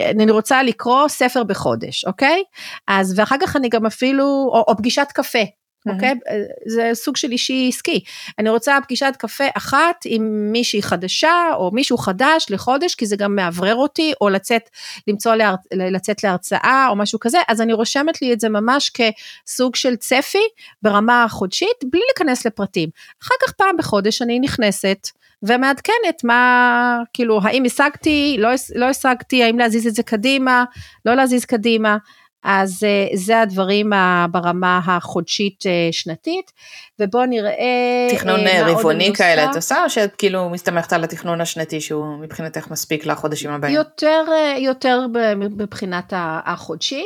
[0.09, 2.43] אני רוצה לקרוא ספר בחודש, אוקיי?
[2.87, 5.39] אז ואחר כך אני גם אפילו, או, או פגישת קפה,
[5.87, 6.11] אוקיי?
[6.11, 6.33] Okay?
[6.65, 8.03] זה סוג של אישי עסקי.
[8.39, 13.35] אני רוצה פגישת קפה אחת עם מישהי חדשה או מישהו חדש לחודש, כי זה גם
[13.35, 14.69] מאוורר אותי, או לצאת,
[15.07, 19.75] למצוא, להר, לצאת להרצאה או משהו כזה, אז אני רושמת לי את זה ממש כסוג
[19.75, 20.47] של צפי
[20.81, 22.89] ברמה החודשית, בלי להיכנס לפרטים.
[23.23, 25.07] אחר כך פעם בחודש אני נכנסת.
[25.43, 30.63] ומעדכנת מה, כאילו, האם השגתי, לא, לא השגתי, האם להזיז את זה קדימה,
[31.05, 31.97] לא להזיז קדימה,
[32.43, 33.91] אז אה, זה הדברים
[34.31, 36.51] ברמה החודשית אה, שנתית,
[36.99, 41.81] ובואו נראה תכנון אה, רבעוני כאלה את עושה, או שאת כאילו מסתמכת על התכנון השנתי
[41.81, 43.75] שהוא מבחינתך מספיק לחודשים הבאים?
[43.75, 44.25] יותר,
[44.57, 46.13] יותר מבחינת
[46.45, 47.05] החודשי.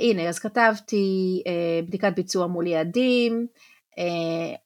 [0.00, 1.42] הנה, אז כתבתי
[1.86, 3.46] בדיקת ביצוע מול יעדים,
[3.98, 4.04] אה,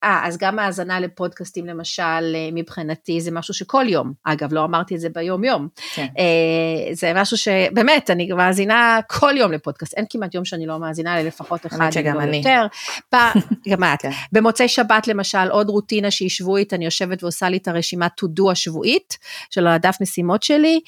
[0.04, 4.94] אה, אז גם האזנה לפודקאסטים למשל, אה, מבחינתי זה משהו שכל יום, אגב, לא אמרתי
[4.94, 5.68] את זה ביום יום.
[5.94, 6.06] כן.
[6.18, 11.22] אה, זה משהו שבאמת, אני מאזינה כל יום לפודקאסט, אין כמעט יום שאני לא מאזינה
[11.22, 12.36] ללפחות אחד, אם לא אני.
[12.36, 12.66] יותר.
[13.10, 13.30] פע,
[13.70, 14.02] גם את.
[14.02, 14.10] כן.
[14.32, 18.50] במוצאי שבת למשל, עוד רוטינה שהיא שבועית, אני יושבת ועושה לי את הרשימת to do
[18.52, 19.18] השבועית
[19.50, 20.80] של הדף משימות שלי.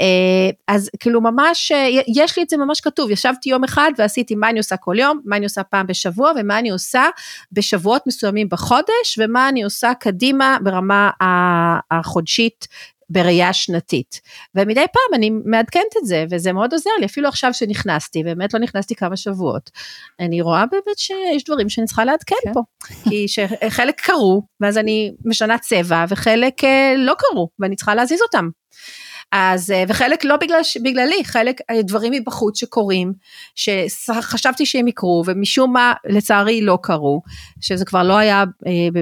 [0.00, 4.34] אה, אז כאילו ממש, אה, יש לי את זה ממש כתוב, ישבתי יום אחד ועשיתי
[4.34, 7.04] מה אני עושה כל יום, מה אני עושה פעם בשבוע ומה אני עושה
[7.52, 7.85] בשבוע.
[7.86, 11.10] שבועות מסוימים בחודש, ומה אני עושה קדימה ברמה
[11.90, 12.66] החודשית
[13.10, 14.20] בראייה שנתית.
[14.54, 18.60] ומדי פעם אני מעדכנת את זה, וזה מאוד עוזר לי, אפילו עכשיו שנכנסתי, באמת לא
[18.60, 19.70] נכנסתי כמה שבועות.
[20.20, 22.52] אני רואה באמת שיש דברים שאני צריכה לעדכן כן.
[22.52, 22.60] פה,
[23.08, 28.48] כי שחלק קרו, ואז אני משנה צבע, וחלק אה, לא קרו, ואני צריכה להזיז אותם.
[29.32, 33.12] אז, אה, וחלק לא בגלל, בגללי, חלק אה, דברים מבחוץ שקורים,
[33.54, 37.22] שחשבתי שהם יקרו, ומשום מה לצערי לא קרו,
[37.60, 39.00] שזה כבר לא היה אה,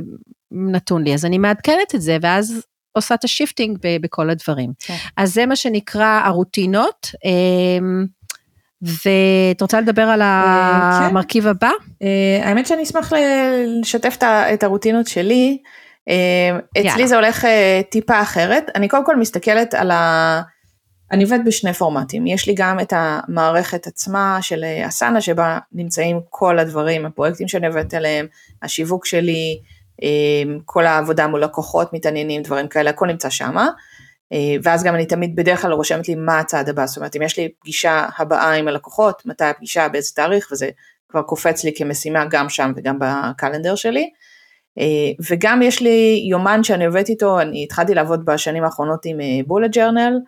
[0.51, 4.73] נתון לי, אז אני מעדכנת את זה, ואז עושה את ה shifting בכל הדברים.
[4.79, 4.97] כן.
[5.17, 7.11] אז זה מה שנקרא הרוטינות.
[7.25, 8.07] אמ,
[8.83, 10.27] ואת רוצה לדבר על כן.
[11.05, 11.71] המרכיב הבא?
[12.43, 13.13] האמת שאני אשמח
[13.81, 14.17] לשתף
[14.55, 15.59] את הרוטינות שלי.
[16.09, 17.07] אמ, אצלי יאללה.
[17.07, 20.43] זה הולך אה, טיפה אחרת, אני קודם כל מסתכלת על ה...
[21.13, 26.21] אני עובדת בשני פורמטים, יש לי גם את המערכת עצמה של אה, אסנה שבה נמצאים
[26.31, 28.27] כל הדברים, הפרויקטים שאני עובדת עליהם,
[28.63, 29.59] השיווק שלי,
[30.03, 33.69] אמ, כל העבודה מול לקוחות, מתעניינים, דברים כאלה, הכל נמצא שמה.
[34.33, 37.23] אה, ואז גם אני תמיד בדרך כלל רושמת לי מה הצעד הבא, זאת אומרת אם
[37.23, 40.69] יש לי פגישה הבאה עם הלקוחות, מתי הפגישה, באיזה תאריך, וזה
[41.09, 44.11] כבר קופץ לי כמשימה גם שם וגם בקלנדר שלי.
[44.79, 44.85] אה,
[45.31, 49.83] וגם יש לי יומן שאני עובדת איתו, אני התחלתי לעבוד בשנים האחרונות עם בולט אה,
[49.83, 50.19] ג'רנל,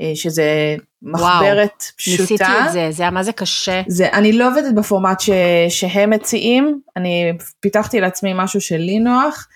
[0.00, 2.22] אה, שזה מחברת וואו, פשוטה.
[2.22, 3.82] ניסיתי את זה, זה היה מה זה קשה.
[3.88, 5.30] זה, אני לא עובדת בפורמט ש,
[5.68, 9.48] שהם מציעים, אני פיתחתי לעצמי משהו שלי נוח,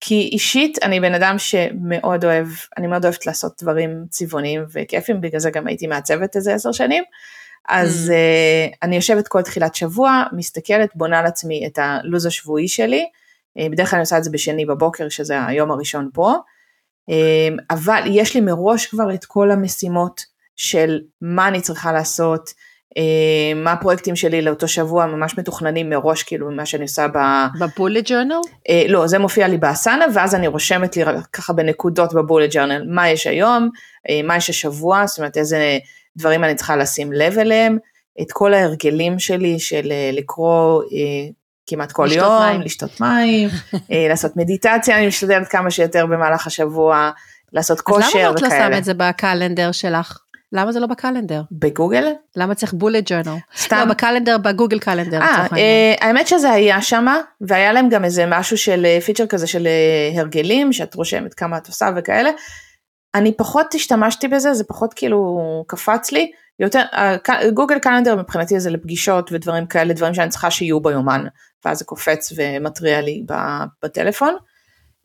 [0.00, 2.46] כי אישית אני בן אדם שמאוד אוהב,
[2.78, 7.04] אני מאוד אוהבת לעשות דברים צבעוניים וכיפים, בגלל זה גם הייתי מעצבת איזה עשר שנים.
[7.68, 8.72] אז mm.
[8.72, 13.06] uh, אני יושבת כל תחילת שבוע, מסתכלת, בונה לעצמי את הלו"ז השבועי שלי,
[13.58, 16.34] בדרך כלל אני עושה את זה בשני בבוקר, שזה היום הראשון פה,
[17.10, 20.20] אה, אבל יש לי מראש כבר את כל המשימות
[20.56, 22.50] של מה אני צריכה לעשות,
[22.98, 27.18] אה, מה הפרויקטים שלי לאותו שבוע ממש מתוכננים מראש כאילו ממה שאני עושה ב...
[27.60, 28.40] בבולט ג'ורנל?
[28.88, 33.26] לא, זה מופיע לי באסנה ואז אני רושמת לי ככה בנקודות בבולט ג'ורנל מה יש
[33.26, 33.70] היום,
[34.24, 35.78] מה יש השבוע, זאת אומרת איזה
[36.16, 37.78] דברים אני צריכה לשים לב אליהם,
[38.22, 40.82] את כל ההרגלים שלי של לקרוא
[41.70, 42.60] כמעט כל לשתות יום, מים.
[42.60, 43.48] לשתות מים,
[43.92, 47.10] אה, לעשות מדיטציה, אני משתדלת כמה שיותר במהלך השבוע,
[47.52, 48.28] לעשות כושר וכאלה.
[48.28, 50.18] אז למה את לא שם את זה בקלנדר שלך?
[50.52, 51.42] למה זה לא בקלנדר?
[51.52, 52.12] בגוגל?
[52.36, 53.38] למה צריך בולט ג'ורנל?
[53.56, 53.76] סתם.
[53.76, 55.20] לא, בקלנדר, בגוגל קלנדר.
[55.22, 57.06] אה, אה, האמת שזה היה שם,
[57.40, 59.68] והיה להם גם איזה משהו של פיצ'ר אה, כזה של
[60.16, 62.30] הרגלים, שאת רושמת כמה את עושה וכאלה.
[63.14, 66.30] אני פחות השתמשתי בזה, זה פחות כאילו קפץ לי.
[66.60, 66.82] יותר,
[67.54, 71.24] גוגל קלנדר מבחינתי זה לפגישות ודברים כאלה, דברים שאני צריכה שיהיו ביומן.
[71.64, 73.24] ואז זה קופץ ומתריע לי
[73.82, 74.36] בטלפון.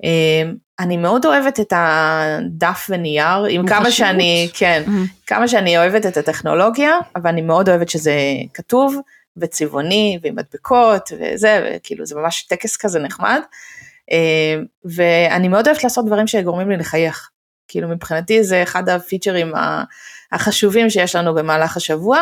[0.03, 5.25] אמ, אני מאוד אוהבת את הדף ונייר, עם כמה שאני, כן, mm-hmm.
[5.27, 8.13] כמה שאני אוהבת את הטכנולוגיה, אבל אני מאוד אוהבת שזה
[8.53, 8.95] כתוב
[9.37, 13.41] וצבעוני ועם מדבקות וזה, וכאילו זה ממש טקס כזה נחמד.
[14.11, 17.29] אמ, ואני מאוד אוהבת לעשות דברים שגורמים לי לחייך.
[17.67, 19.53] כאילו מבחינתי זה אחד הפיצ'רים
[20.31, 22.19] החשובים שיש לנו במהלך השבוע,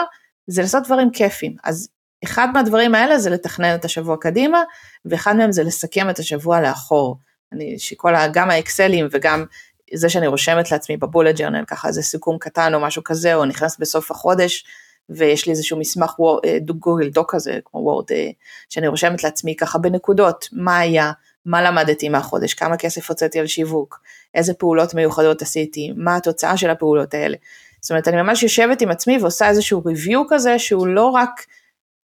[0.48, 1.56] זה לעשות דברים כיפים.
[1.64, 1.90] אז
[2.24, 4.64] אחד מהדברים האלה זה לתכנן את השבוע קדימה,
[5.06, 7.18] ואחד מהם זה לסכם את השבוע לאחור.
[7.52, 9.46] אני, שכל, ה, גם האקסלים וגם
[9.94, 13.78] זה שאני רושמת לעצמי בבולט ג'רנל, ככה איזה סיכום קטן או משהו כזה, או נכנס
[13.80, 14.66] בסוף החודש,
[15.10, 18.30] ויש לי איזשהו מסמך אה, גוגל דוק כזה, כמו וורד, אה,
[18.70, 21.12] שאני רושמת לעצמי ככה בנקודות, מה היה,
[21.46, 24.00] מה למדתי מהחודש, כמה כסף הוצאתי על שיווק,
[24.36, 27.38] איזה פעולות מיוחדות עשיתי, מה התוצאה של הפעולות האלה.
[27.84, 31.46] זאת אומרת, אני ממש יושבת עם עצמי ועושה איזשהו ריוויו כזה, שהוא לא רק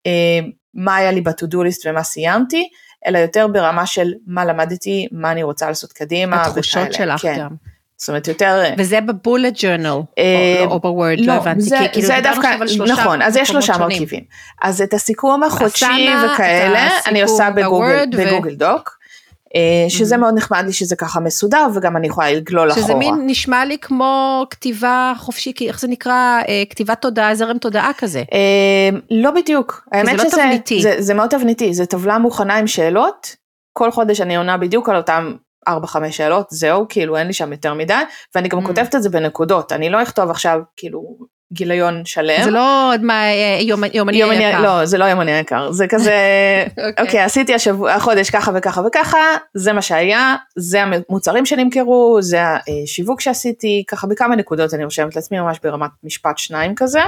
[0.06, 0.40] אה,
[0.74, 2.68] מה היה לי ב-to-do list ומה סיימתי,
[3.06, 6.42] אלא יותר ברמה של מה למדתי, מה אני רוצה לעשות קדימה.
[6.42, 7.36] התחושות שלך כן.
[7.38, 7.50] גם.
[7.96, 8.62] זאת אומרת יותר...
[8.78, 12.56] וזה בבולט ג'ורנל, אה, או בוורד, לא, לא הבנתי, זה, כי כאילו זה דווקא,
[12.88, 14.24] נכון, אז יש שלושה מרכיבים.
[14.62, 18.97] אז את הסיכום החודשי וכאלה, אני עושה בגוגל דוק.
[19.56, 20.18] אה, שזה mm-hmm.
[20.18, 22.84] מאוד נחמד לי שזה ככה מסודר וגם אני יכולה לגלול אחורה.
[22.86, 27.90] שזה מין נשמע לי כמו כתיבה חופשית, איך זה נקרא, אה, כתיבת תודעה, זרם תודעה
[27.98, 28.22] כזה.
[28.32, 30.36] אה, לא בדיוק, האמת לא שזה,
[30.70, 30.80] לא.
[30.82, 33.36] זה, זה מאוד תבניתי, זה טבלה מוכנה עם שאלות,
[33.72, 35.32] כל חודש אני עונה בדיוק על אותם
[35.68, 35.72] 4-5
[36.10, 37.94] שאלות, זהו, כאילו אין לי שם יותר מדי,
[38.34, 38.66] ואני גם mm.
[38.66, 42.42] כותבת את זה בנקודות, אני לא אכתוב עכשיו כאילו גיליון שלם.
[42.44, 43.22] זה לא מה,
[43.60, 44.60] יומני יומני יקר.
[44.62, 46.14] לא, זה לא יומני יקר, זה כזה,
[46.98, 47.22] אוקיי, okay.
[47.22, 49.18] okay, עשיתי השבוע, החודש ככה וככה וככה,
[49.54, 55.40] זה מה שהיה, זה המוצרים שנמכרו, זה השיווק שעשיתי, ככה בכמה נקודות אני רושמת לעצמי
[55.40, 57.00] ממש ברמת משפט שניים כזה.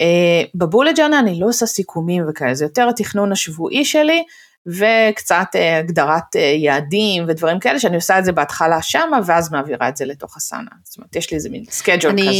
[0.00, 4.24] אה, ב bullet journal אני לא עושה סיכומים וכאלה, זה יותר התכנון השבועי שלי,
[4.66, 9.88] וקצת אה, הגדרת אה, יעדים ודברים כאלה, שאני עושה את זה בהתחלה שמה, ואז מעבירה
[9.88, 10.70] את זה לתוך האסנה.
[10.84, 12.30] זאת אומרת, יש לי איזה מין schedule כזה.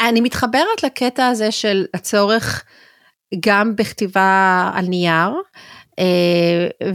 [0.00, 2.64] אני מתחברת לקטע הזה של הצורך
[3.40, 5.30] גם בכתיבה על נייר,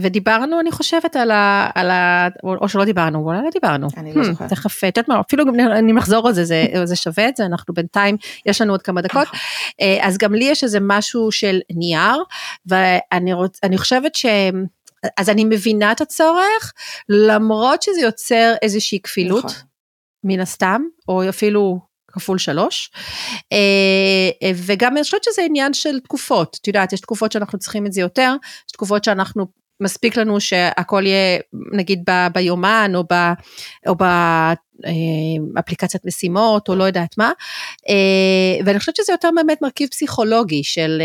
[0.00, 1.70] ודיברנו, אני חושבת, על ה...
[1.74, 3.88] על ה או שלא דיברנו, אולי לא דיברנו.
[3.96, 4.50] אני לא hmm, זוכרת.
[4.50, 7.74] תכף, את יודעת מה, אפילו אני מחזור על זה, זה, זה שווה את זה, אנחנו
[7.74, 8.16] בינתיים,
[8.46, 9.28] יש לנו עוד כמה דקות.
[10.00, 12.22] אז גם לי יש איזה משהו של נייר,
[12.66, 14.26] ואני רוצ, חושבת ש...
[15.16, 16.72] אז אני מבינה את הצורך,
[17.08, 19.56] למרות שזה יוצר איזושהי כפילות, נכון.
[20.24, 21.78] מן הסתם, או אפילו
[22.16, 22.90] כפול שלוש.
[23.52, 27.92] אה, וגם אני חושבת שזה עניין של תקופות, את יודעת, יש תקופות שאנחנו צריכים את
[27.92, 29.46] זה יותר, יש תקופות שאנחנו
[29.82, 31.38] מספיק לנו שהכל יהיה
[31.72, 33.14] נגיד ב, ביומן או, ב,
[33.86, 33.94] או
[35.54, 37.32] באפליקציית אה, משימות או לא יודעת מה,
[37.88, 41.02] אה, ואני חושבת שזה יותר באמת מרכיב פסיכולוגי של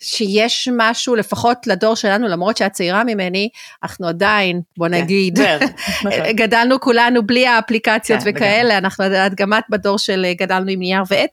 [0.00, 3.48] שיש משהו, לפחות לדור שלנו, למרות שאת צעירה ממני,
[3.82, 5.38] אנחנו עדיין, בוא כן, נגיד,
[6.04, 6.32] נכון.
[6.36, 10.78] גדלנו כולנו בלי האפליקציות כן, וכאלה, אנחנו, את גם את בדור של אה, גדלנו עם
[10.78, 11.30] נייר ועט,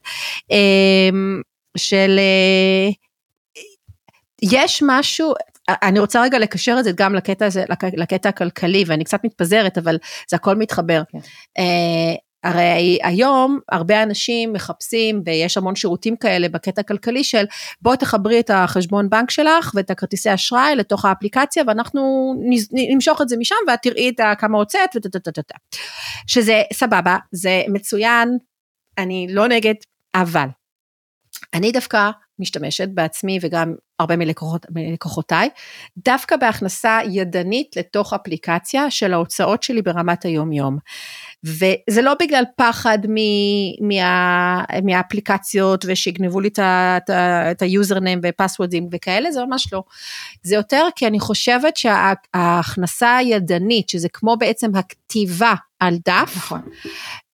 [0.52, 1.42] אמ,
[1.78, 2.92] של אה,
[4.42, 5.34] יש משהו,
[5.70, 7.64] אני רוצה רגע לקשר את זה גם לקטע הזה,
[7.98, 9.98] לקטע הכלכלי, ואני קצת מתפזרת, אבל
[10.30, 11.02] זה הכל מתחבר.
[11.12, 11.20] כן.
[12.44, 17.46] הרי היום הרבה אנשים מחפשים ויש המון שירותים כאלה בקטע הכלכלי של
[17.82, 22.34] בואי תחברי את החשבון בנק שלך ואת הכרטיסי אשראי לתוך האפליקציה ואנחנו
[22.72, 25.52] נמשוך את זה משם ואת תראי את כמה הוצאת וטטטטטט.
[26.28, 28.38] שזה סבבה, זה מצוין,
[28.98, 29.76] אני לא נגד,
[30.16, 30.48] אבל
[31.54, 35.50] אני דווקא משתמשת בעצמי וגם הרבה מלקוחות, מלקוחותיי,
[35.98, 40.78] דווקא בהכנסה ידנית לתוך אפליקציה של ההוצאות שלי ברמת היום יום.
[41.44, 42.98] וזה לא בגלל פחד
[43.80, 46.50] מה, מהאפליקציות ושיגנבו לי
[47.52, 49.84] את היוזרנם ופסוורדים וכאלה, זה ממש לא.
[50.44, 56.62] זה יותר כי אני חושבת שההכנסה הידנית, שזה כמו בעצם הכתיבה על דף, נכון.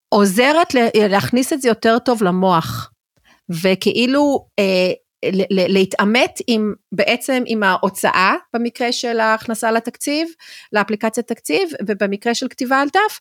[0.09, 2.91] עוזרת להכניס את זה יותר טוב למוח.
[3.49, 4.91] וכאילו אה,
[5.49, 10.27] להתעמת עם בעצם עם ההוצאה במקרה של ההכנסה לתקציב,
[10.73, 13.19] לאפליקציית תקציב, ובמקרה של כתיבה על דף,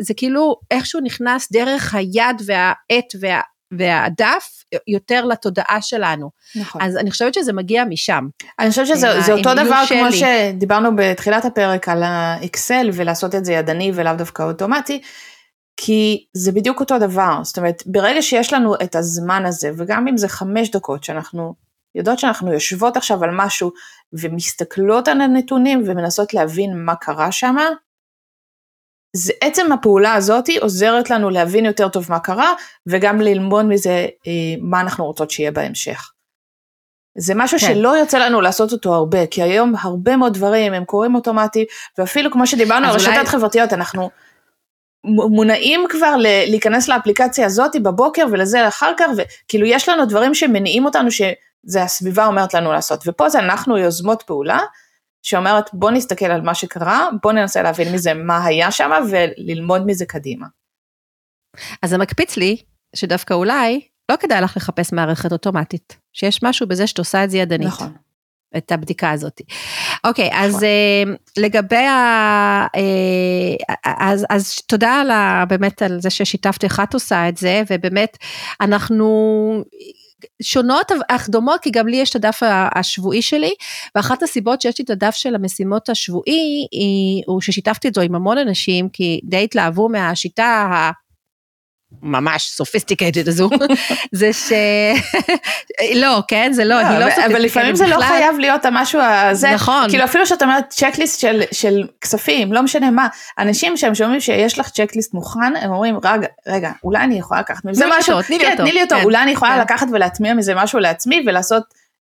[0.00, 3.40] זה כאילו איכשהו נכנס דרך היד והעט וה...
[3.72, 6.30] והדף יותר לתודעה שלנו.
[6.56, 6.82] נכון.
[6.82, 8.28] אז אני חושבת שזה מגיע משם.
[8.58, 9.98] אני חושבת שזה אותו דבר שלי.
[9.98, 15.00] כמו שדיברנו בתחילת הפרק על האקסל ולעשות את זה ידני ולאו דווקא אוטומטי.
[15.80, 20.16] כי זה בדיוק אותו דבר, זאת אומרת, ברגע שיש לנו את הזמן הזה, וגם אם
[20.16, 21.54] זה חמש דקות, שאנחנו
[21.94, 23.70] יודעות שאנחנו יושבות עכשיו על משהו
[24.12, 27.56] ומסתכלות על הנתונים ומנסות להבין מה קרה שם,
[29.16, 32.52] זה עצם הפעולה הזאת עוזרת לנו להבין יותר טוב מה קרה,
[32.86, 36.12] וגם ללמוד מזה אה, מה אנחנו רוצות שיהיה בהמשך.
[37.18, 37.66] זה משהו כן.
[37.66, 41.64] שלא יוצא לנו לעשות אותו הרבה, כי היום הרבה מאוד דברים הם קורים אוטומטי,
[41.98, 43.26] ואפילו כמו שדיברנו על רשתות אולי...
[43.26, 44.10] חברתיות, אנחנו
[45.04, 51.10] מונעים כבר להיכנס לאפליקציה הזאת בבוקר ולזה אחר כך, וכאילו יש לנו דברים שמניעים אותנו
[51.10, 54.58] שזה הסביבה אומרת לנו לעשות, ופה זה אנחנו יוזמות פעולה,
[55.22, 60.06] שאומרת בוא נסתכל על מה שקרה, בוא ננסה להבין מזה מה היה שם וללמוד מזה
[60.06, 60.46] קדימה.
[61.82, 62.56] אז זה מקפיץ לי
[62.96, 63.80] שדווקא אולי
[64.10, 67.68] לא כדאי לך לחפש מערכת אוטומטית, שיש משהו בזה שאת עושה את זה ידנית.
[67.68, 67.92] נכון.
[68.56, 69.40] את הבדיקה הזאת.
[70.04, 71.14] אוקיי, אז נכון.
[71.14, 72.66] uh, לגבי ה...
[72.66, 77.62] Uh, אז, אז תודה על ה, באמת על זה ששיתפת איך את עושה את זה,
[77.70, 78.16] ובאמת
[78.60, 79.08] אנחנו
[80.42, 82.42] שונות אך דומות, כי גם לי יש את הדף
[82.74, 83.54] השבועי שלי,
[83.94, 88.14] ואחת הסיבות שיש לי את הדף של המשימות השבועי, היא, הוא ששיתפתי את זה עם
[88.14, 90.90] המון אנשים, כי די התלהבו מהשיטה.
[92.02, 93.50] ממש סופיסטיקטד הזו,
[94.12, 94.52] זה ש...
[96.02, 99.50] לא, כן, זה לא, אני לא סופיסטיקטד אבל לפעמים זה לא חייב להיות המשהו הזה,
[99.54, 99.88] נכון.
[99.88, 103.08] כאילו אפילו שאת אומרת צ'קליסט של, של כספים, לא משנה מה,
[103.38, 107.64] אנשים שהם שומעים שיש לך צ'קליסט מוכן, הם אומרים, רגע, רגע, אולי אני יכולה לקחת
[107.64, 109.04] מזה משהו, תני לי כן, אותו, תני לי אותו, כן.
[109.04, 109.60] אולי אני יכולה כן.
[109.60, 111.62] לקחת ולהטמיע מזה משהו לעצמי ולעשות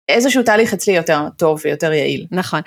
[0.09, 2.25] איזשהו תהליך אצלי יותר טוב ויותר יעיל.
[2.31, 2.61] נכון.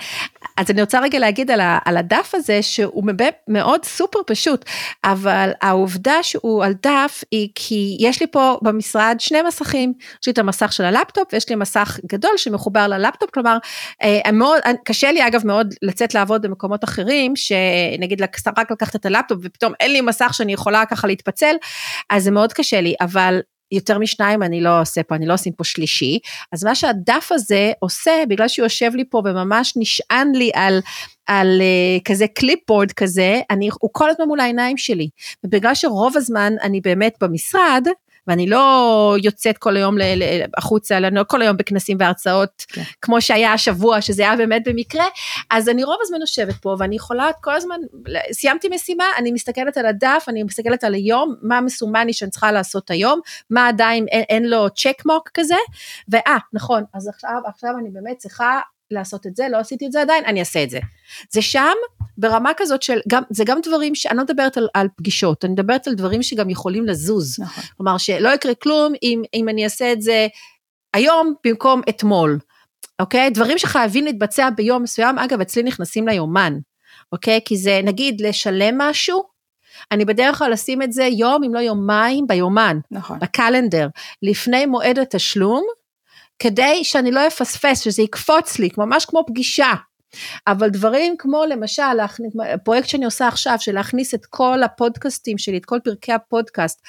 [0.57, 3.05] אז אני רוצה רגע להגיד על, ה, על הדף הזה, שהוא
[3.49, 4.65] מאוד סופר פשוט,
[5.05, 10.33] אבל העובדה שהוא על דף היא כי יש לי פה במשרד שני מסכים, יש לי
[10.33, 13.59] את המסך של הלפטופ ויש לי מסך גדול שמחובר ללפטופ, כלומר,
[14.03, 18.23] אה, מאוד, קשה לי אגב מאוד לצאת לעבוד במקומות אחרים, שנגיד
[18.59, 21.57] רק לקחת את הלפטופ ופתאום אין לי מסך שאני יכולה ככה להתפצל,
[22.11, 23.41] אז זה מאוד קשה לי, אבל
[23.73, 26.19] יותר משניים אני לא עושה פה, אני לא עושים פה שלישי,
[26.53, 30.81] אז מה שהדף הזה עושה, בגלל שהוא יושב לי פה וממש נשען לי על,
[31.27, 35.09] על uh, כזה קליפבורד כזה, אני, הוא כל הזמן מול העיניים שלי,
[35.45, 37.87] ובגלל שרוב הזמן אני באמת במשרד,
[38.27, 39.97] ואני לא יוצאת כל היום
[40.57, 42.83] החוצה, אני לא כל היום בכנסים והרצאות, כן.
[43.03, 45.05] כמו שהיה השבוע, שזה היה באמת במקרה,
[45.51, 47.77] אז אני רוב הזמן יושבת פה, ואני יכולה כל הזמן,
[48.33, 52.53] סיימתי משימה, אני מסתכלת על הדף, אני מסתכלת על היום, מה מסומן לי שאני צריכה
[52.53, 53.21] לעשות היום,
[53.51, 55.57] מה עדיין אין, אין לו צ'ק מוק כזה,
[56.09, 58.61] ואה, נכון, אז עכשיו, עכשיו אני באמת צריכה
[58.91, 60.79] לעשות את זה, לא עשיתי את זה עדיין, אני אעשה את זה.
[61.31, 61.75] זה שם
[62.19, 65.87] ברמה כזאת של, גם, זה גם דברים שאני לא מדברת על, על פגישות, אני מדברת
[65.87, 67.41] על דברים שגם יכולים לזוז.
[67.41, 67.65] נכון.
[67.77, 70.27] כלומר, שלא יקרה כלום אם, אם אני אעשה את זה
[70.95, 72.39] היום במקום אתמול,
[73.01, 73.31] אוקיי?
[73.31, 76.59] דברים שחייבים להתבצע ביום מסוים, אגב, אצלי נכנסים ליומן,
[77.13, 77.41] אוקיי?
[77.45, 79.23] כי זה, נגיד, לשלם משהו,
[79.93, 83.19] אני בדרך כלל אשים את זה יום, אם לא יומיים, ביומן, נכון.
[83.19, 83.89] בקלנדר,
[84.23, 85.67] לפני מועד התשלום,
[86.39, 89.73] כדי שאני לא אפספס, שזה יקפוץ לי, ממש כמו פגישה.
[90.47, 92.33] אבל דברים כמו למשל, להכניס,
[92.65, 96.81] פרויקט שאני עושה עכשיו, של להכניס את כל הפודקאסטים שלי, את כל פרקי הפודקאסט,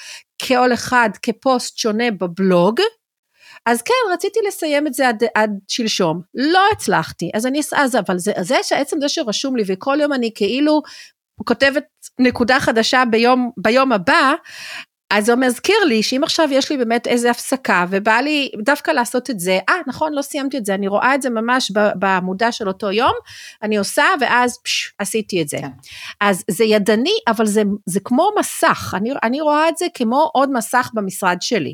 [0.48, 2.80] כל אחד כפוסט שונה בבלוג,
[3.66, 8.18] אז כן, רציתי לסיים את זה עד, עד שלשום, לא הצלחתי, אז אני, אז אבל
[8.18, 10.82] זה, זה שעצם זה שרשום לי, וכל יום אני כאילו
[11.46, 11.84] כותבת
[12.20, 14.34] נקודה חדשה ביום, ביום הבא,
[15.10, 19.30] אז זה מזכיר לי שאם עכשיו יש לי באמת איזה הפסקה ובא לי דווקא לעשות
[19.30, 22.68] את זה, אה נכון לא סיימתי את זה, אני רואה את זה ממש בעמודה של
[22.68, 23.14] אותו יום,
[23.64, 25.58] אני עושה ואז פש, עשיתי את זה.
[25.58, 25.70] כן.
[26.22, 30.52] אז זה ידני אבל זה, זה כמו מסך, אני, אני רואה את זה כמו עוד
[30.54, 31.74] מסך במשרד שלי.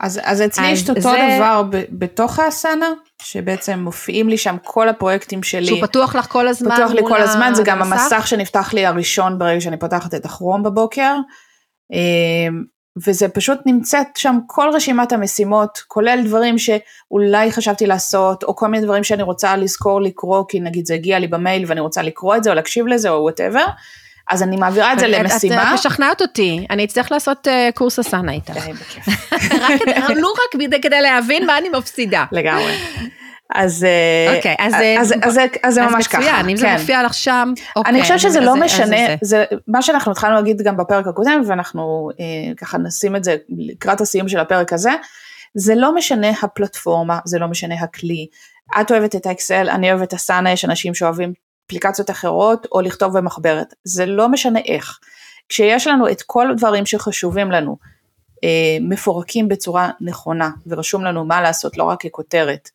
[0.00, 1.36] אז, אז אצלי יש את אותו זה...
[1.38, 2.88] דבר ב, בתוך האסנה,
[3.22, 5.66] שבעצם מופיעים לי שם כל הפרויקטים שלי.
[5.66, 6.74] שהוא פתוח לך כל הזמן.
[6.76, 7.82] פתוח לי כל הזמן, זה גם.
[7.82, 11.16] המסך שנפתח לי הראשון ברגע שאני פותחת את הכרום בבוקר.
[11.92, 12.64] אמ,
[13.06, 18.84] וזה פשוט נמצאת שם כל רשימת המשימות, כולל דברים שאולי חשבתי לעשות, או כל מיני
[18.84, 22.44] דברים שאני רוצה לזכור לקרוא, כי נגיד זה הגיע לי במייל ואני רוצה לקרוא את
[22.44, 23.66] זה, או להקשיב לזה, או whatever.
[24.30, 25.62] אז אני מעבירה את זה למשימה.
[25.62, 28.52] את משכנעת אותי, אני אצטרך לעשות אה, קורס אסנה איתך.
[28.52, 29.08] די, בכיף.
[30.16, 32.24] לו רק כדי להבין מה אני מפסידה.
[32.32, 32.72] לגמרי.
[33.54, 36.18] אז אה, אוקיי, אז, אז, אז, אז זה ממש ככה.
[36.18, 36.72] אז מצוין, אם זה כן.
[36.72, 37.92] מופיע לך שם, אוקיי.
[37.92, 42.54] אני חושבת שזה לא משנה, זה מה שאנחנו התחלנו להגיד גם בפרק הקודם, ואנחנו אה,
[42.56, 44.90] ככה נשים את זה לקראת הסיום של הפרק הזה,
[45.54, 48.26] זה לא משנה הפלטפורמה, זה לא משנה הכלי.
[48.80, 51.32] את אוהבת את האקסל, אני אוהבת את הסאנה, יש אנשים שאוהבים
[51.66, 54.98] אפליקציות אחרות, או לכתוב במחברת, זה לא משנה איך.
[55.48, 57.76] כשיש לנו את כל הדברים שחשובים לנו,
[58.44, 62.70] אה, מפורקים בצורה נכונה, ורשום לנו מה לעשות, לא רק ככותרת,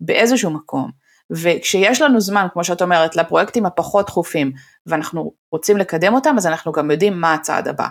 [0.00, 0.90] באיזשהו מקום,
[1.30, 4.52] וכשיש לנו זמן, כמו שאת אומרת, לפרויקטים הפחות דחופים,
[4.86, 7.86] ואנחנו רוצים לקדם אותם, אז אנחנו גם יודעים מה הצעד הבא.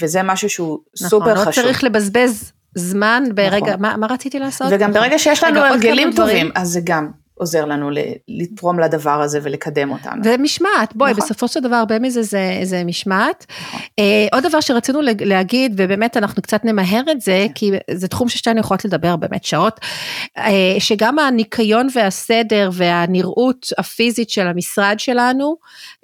[0.00, 1.48] וזה משהו שהוא נכון, סופר לא חשוב.
[1.48, 3.82] נכון, לא צריך לבזבז זמן ברגע, נכון.
[3.82, 4.66] מה, מה רציתי לעשות?
[4.70, 5.02] וגם נכון.
[5.02, 7.90] ברגע שיש לנו הרגלים טובים, אז זה גם עוזר לנו
[8.28, 10.22] לתרום לדבר הזה ולקדם אותנו.
[10.24, 11.24] ומשמעת, בואי, נכון.
[11.24, 13.46] בסופו של דבר הרבה מזה זה, זה משמעת.
[13.48, 13.80] נכון.
[13.80, 17.52] Uh, עוד דבר שרצינו להגיד, ובאמת אנחנו קצת נמהר את זה, כן.
[17.54, 19.80] כי זה תחום ששתינו יכולות לדבר באמת שעות,
[20.38, 20.42] uh,
[20.78, 25.56] שגם הניקיון והסדר והנראות הפיזית של המשרד שלנו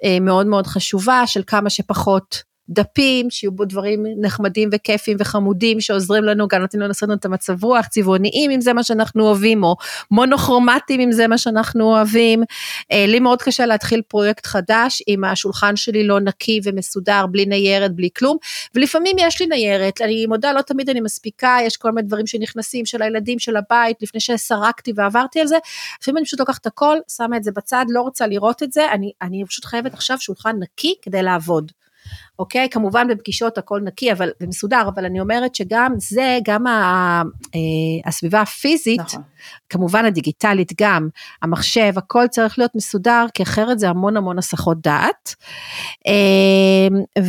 [0.03, 6.23] uh, מאוד מאוד חשובה, של כמה שפחות דפים, שיהיו בו דברים נחמדים וכיפים וחמודים שעוזרים
[6.23, 9.63] לנו, גם נותנים לנו לעשות לנו את המצב רוח, צבעוניים אם זה מה שאנחנו אוהבים,
[9.63, 9.75] או
[10.11, 12.43] מונוכרומטיים אם זה מה שאנחנו אוהבים.
[12.91, 17.95] אה, לי מאוד קשה להתחיל פרויקט חדש אם השולחן שלי לא נקי ומסודר, בלי ניירת,
[17.95, 18.37] בלי כלום,
[18.75, 22.85] ולפעמים יש לי ניירת, אני מודה, לא תמיד אני מספיקה, יש כל מיני דברים שנכנסים
[22.85, 25.57] של הילדים, של הבית, לפני שסרקתי ועברתי על זה,
[26.01, 28.91] לפעמים אני פשוט לוקחת את הכל, שמה את זה בצד, לא רוצה לראות את זה,
[28.91, 31.71] אני, אני פשוט חייבת עכשיו שולחן נקי כדי לעבוד.
[32.39, 32.69] אוקיי?
[32.69, 37.21] כמובן בפגישות הכל נקי אבל, ומסודר, אבל אני אומרת שגם זה, גם ה,
[37.55, 37.59] אה,
[38.09, 39.21] הסביבה הפיזית, נכון.
[39.69, 41.09] כמובן הדיגיטלית גם,
[41.41, 45.35] המחשב, הכל צריך להיות מסודר, כי אחרת זה המון המון הסחות דעת.
[46.07, 47.23] אה,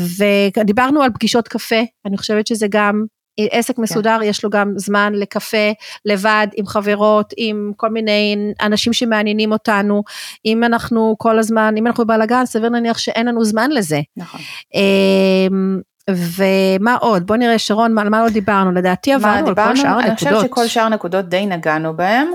[0.57, 3.05] ודיברנו על פגישות קפה, אני חושבת שזה גם
[3.39, 3.83] עסק כן.
[3.83, 4.27] מסודר, כן.
[4.27, 5.73] יש לו גם זמן לקפה,
[6.05, 10.03] לבד, עם חברות, עם כל מיני אנשים שמעניינים אותנו.
[10.47, 14.01] אם אנחנו כל הזמן, אם אנחנו בבלאגן, סביר להניח שאין לנו זמן לזה.
[14.17, 14.41] נכון.
[14.75, 15.81] אמ,
[16.11, 17.27] ומה עוד?
[17.27, 18.73] בוא נראה, שרון, על מה לא דיברנו?
[18.73, 20.05] לדעתי עברנו על כל שאר הנקודות.
[20.07, 22.29] אני חושבת שכל שאר הנקודות די נגענו בהם.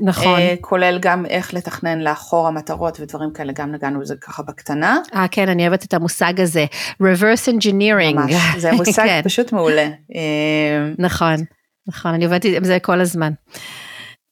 [0.00, 0.40] נכון.
[0.40, 4.98] Uh, כולל גם איך לתכנן לאחור המטרות ודברים כאלה, גם נגענו בזה ככה בקטנה.
[5.14, 6.66] אה, כן, אני אוהבת את המושג הזה,
[7.02, 8.14] reverse engineering.
[8.14, 9.20] ממש, זה מושג כן.
[9.24, 9.88] פשוט מעולה.
[10.14, 11.34] אה, נכון,
[11.88, 13.32] נכון, אני עובדת עם זה כל הזמן.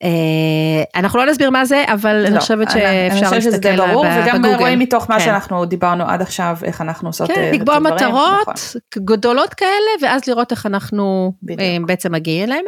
[0.02, 3.76] אה, אנחנו לא נסביר מה זה, אבל לא, אני חושבת שאפשר להסתכל בגוגל.
[3.76, 5.24] ברור, וגם רואים מתוך מה כן.
[5.24, 8.80] שאנחנו דיברנו עד עכשיו, איך אנחנו עושות כן, לקבוע אה, מטרות נכון.
[8.98, 11.60] גדולות כאלה, ואז לראות איך אנחנו בדיוק.
[11.60, 12.64] אה, בעצם מגיעים אליהם.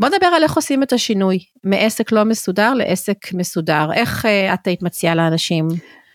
[0.00, 3.92] בוא נדבר על איך עושים את השינוי, מעסק לא מסודר לעסק מסודר.
[3.94, 5.68] איך את היית מציעה לאנשים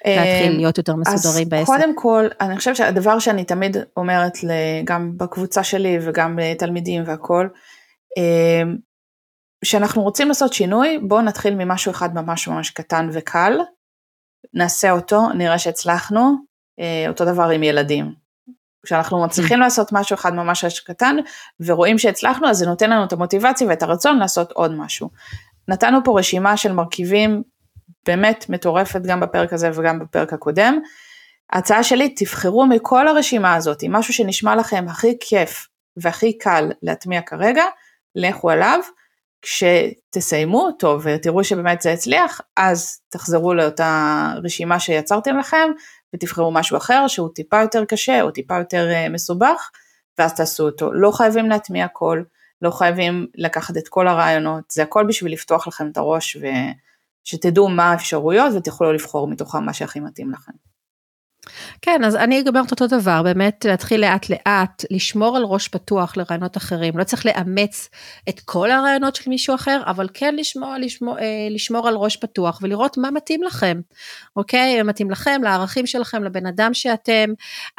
[0.06, 1.70] להתחיל להיות יותר מסודרים בעסק?
[1.70, 4.38] אז קודם כל, אני חושבת שהדבר שאני תמיד אומרת,
[4.84, 7.48] גם בקבוצה שלי וגם לתלמידים והכל,
[9.66, 13.60] כשאנחנו רוצים לעשות שינוי, בואו נתחיל ממשהו אחד ממש ממש קטן וקל,
[14.54, 16.36] נעשה אותו, נראה שהצלחנו,
[16.80, 18.14] אה, אותו דבר עם ילדים.
[18.86, 21.16] כשאנחנו מצליחים לעשות משהו אחד ממש קטן
[21.60, 25.10] ורואים שהצלחנו, אז זה נותן לנו את המוטיבציה ואת הרצון לעשות עוד משהו.
[25.68, 27.44] נתנו פה רשימה של מרכיבים
[28.08, 30.80] באמת מטורפת גם בפרק הזה וגם בפרק הקודם.
[31.52, 37.64] ההצעה שלי, תבחרו מכל הרשימה הזאת, משהו שנשמע לכם הכי כיף והכי קל להטמיע כרגע,
[38.16, 38.80] לכו עליו.
[39.42, 45.70] כשתסיימו אותו ותראו שבאמת זה הצליח, אז תחזרו לאותה רשימה שיצרתם לכם
[46.16, 49.70] ותבחרו משהו אחר שהוא טיפה יותר קשה או טיפה יותר אה, מסובך,
[50.18, 50.94] ואז תעשו אותו.
[50.94, 52.24] לא חייבים להטמיע הכל,
[52.62, 56.38] לא חייבים לקחת את כל הרעיונות, זה הכל בשביל לפתוח לכם את הראש
[57.26, 60.52] ושתדעו מה האפשרויות ותוכלו לבחור מתוכם מה שהכי מתאים לכם.
[61.82, 66.58] כן, אז אני אומרת אותו דבר, באמת להתחיל לאט לאט, לשמור על ראש פתוח לרעיונות
[66.58, 67.90] אחרים, לא צריך לאמץ
[68.30, 72.60] את כל הרעיונות של מישהו אחר, אבל כן לשמור, לשמור, אה, לשמור על ראש פתוח
[72.62, 73.82] ולראות מה מתאים לכם,
[74.36, 74.84] אוקיי?
[74.84, 77.30] מתאים לכם, לערכים שלכם, לבן אדם שאתם,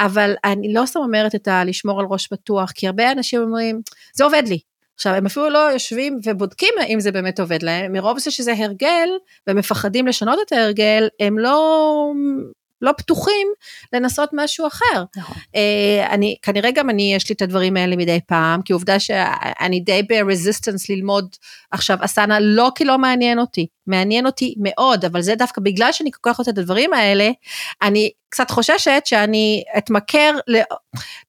[0.00, 1.64] אבל אני לא סתם אומרת את ה...
[1.64, 3.80] לשמור על ראש פתוח, כי הרבה אנשים אומרים,
[4.14, 4.58] זה עובד לי,
[4.94, 9.08] עכשיו, הם אפילו לא יושבים ובודקים אם זה באמת עובד להם, מרוב זה שזה הרגל,
[9.46, 12.12] והם מפחדים לשנות את ההרגל, הם לא
[12.80, 13.48] לא פתוחים
[13.92, 15.04] לנסות משהו אחר.
[15.16, 15.36] נכון.
[15.36, 19.80] Uh, אני, כנראה גם אני, יש לי את הדברים האלה מדי פעם, כי עובדה שאני
[19.80, 21.36] די ברזיסטנס ללמוד
[21.70, 26.10] עכשיו אסנה, לא כי לא מעניין אותי, מעניין אותי מאוד, אבל זה דווקא בגלל שאני
[26.12, 27.30] כל כך רוצה את הדברים האלה,
[27.82, 30.38] אני קצת חוששת שאני אתמכר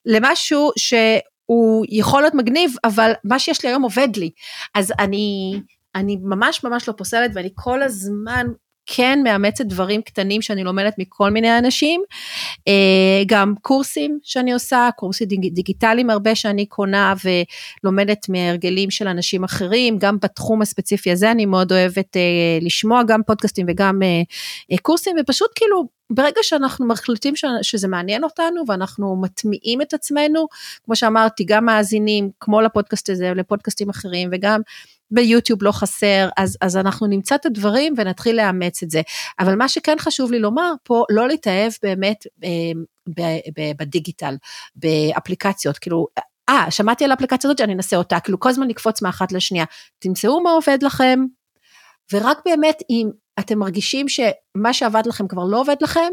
[0.05, 4.29] למשהו שהוא יכול להיות מגניב, אבל מה שיש לי היום עובד לי.
[4.75, 5.59] אז אני...
[5.95, 8.47] אני ממש ממש לא פוסלת ואני כל הזמן
[8.87, 12.01] כן מאמצת דברים קטנים שאני לומדת מכל מיני אנשים,
[12.67, 17.13] אה, גם קורסים שאני עושה, קורסים דיגיטליים הרבה שאני קונה
[17.83, 22.21] ולומדת מהרגלים של אנשים אחרים, גם בתחום הספציפי הזה אני מאוד אוהבת אה,
[22.61, 29.21] לשמוע גם פודקאסטים וגם אה, קורסים, ופשוט כאילו ברגע שאנחנו מחליטים שזה מעניין אותנו ואנחנו
[29.21, 30.47] מטמיעים את עצמנו,
[30.85, 34.61] כמו שאמרתי, גם מאזינים, כמו לפודקאסט הזה, לפודקאסטים אחרים, וגם
[35.11, 39.01] ביוטיוב לא חסר, אז, אז אנחנו נמצא את הדברים ונתחיל לאמץ את זה.
[39.39, 42.49] אבל מה שכן חשוב לי לומר פה, לא להתאהב באמת אה,
[43.09, 43.21] ב,
[43.59, 44.35] ב, בדיגיטל,
[44.75, 46.07] באפליקציות, כאילו,
[46.49, 49.65] אה, שמעתי על האפליקציה הזאת, אני אנסה אותה, כאילו כל הזמן לקפוץ מאחת לשנייה.
[49.99, 51.19] תמצאו מה עובד לכם,
[52.13, 56.09] ורק באמת אם אתם מרגישים שמה שעבד לכם כבר לא עובד לכם,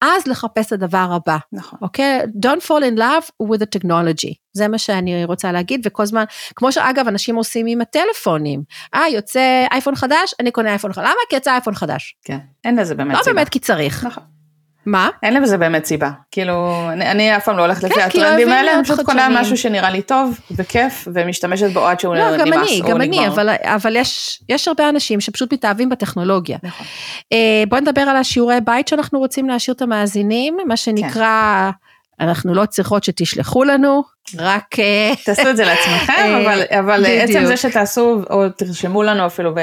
[0.00, 1.36] אז לחפש את הדבר הבא.
[1.52, 1.78] נכון.
[1.82, 2.20] אוקיי?
[2.20, 2.46] Okay?
[2.46, 4.34] Don't fall in love with the technology.
[4.52, 6.24] זה מה שאני רוצה להגיד, וכל זמן,
[6.56, 8.62] כמו שאגב אנשים עושים עם הטלפונים.
[8.94, 11.04] אה, יוצא אייפון חדש, אני קונה אייפון חדש.
[11.04, 11.20] למה?
[11.30, 12.16] כי יצא אייפון חדש.
[12.24, 13.30] כן, אין לזה באמת לא סיבה.
[13.30, 14.04] לא באמת כי צריך.
[14.04, 14.39] נכון.
[14.86, 15.08] מה?
[15.22, 16.10] אין לזה באמת סיבה.
[16.30, 19.56] כאילו, אני, אני אף פעם לא הולכת לפי כן, הטרנדים האלה, אני פשוט קונה משהו
[19.56, 22.56] שנראה לי טוב וכיף, ומשתמשת בו עד שהוא לא, נמאס או נגמר.
[22.56, 26.58] לא, גם אני, גם אני, אבל, אבל יש, יש הרבה אנשים שפשוט מתאהבים בטכנולוגיה.
[26.62, 26.86] נכון.
[27.32, 31.70] אה, בואי נדבר על השיעורי בית שאנחנו רוצים להשאיר את המאזינים, מה שנקרא...
[31.72, 31.90] כן.
[32.20, 34.02] אנחנו לא צריכות שתשלחו לנו,
[34.38, 34.78] רק...
[34.78, 39.54] אה, תעשו את זה לעצמכם, אה, אבל, אבל עצם זה שתעשו, או תרשמו לנו אפילו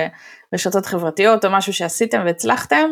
[0.52, 2.90] ברשתות חברתיות, או משהו שעשיתם והצלחתם,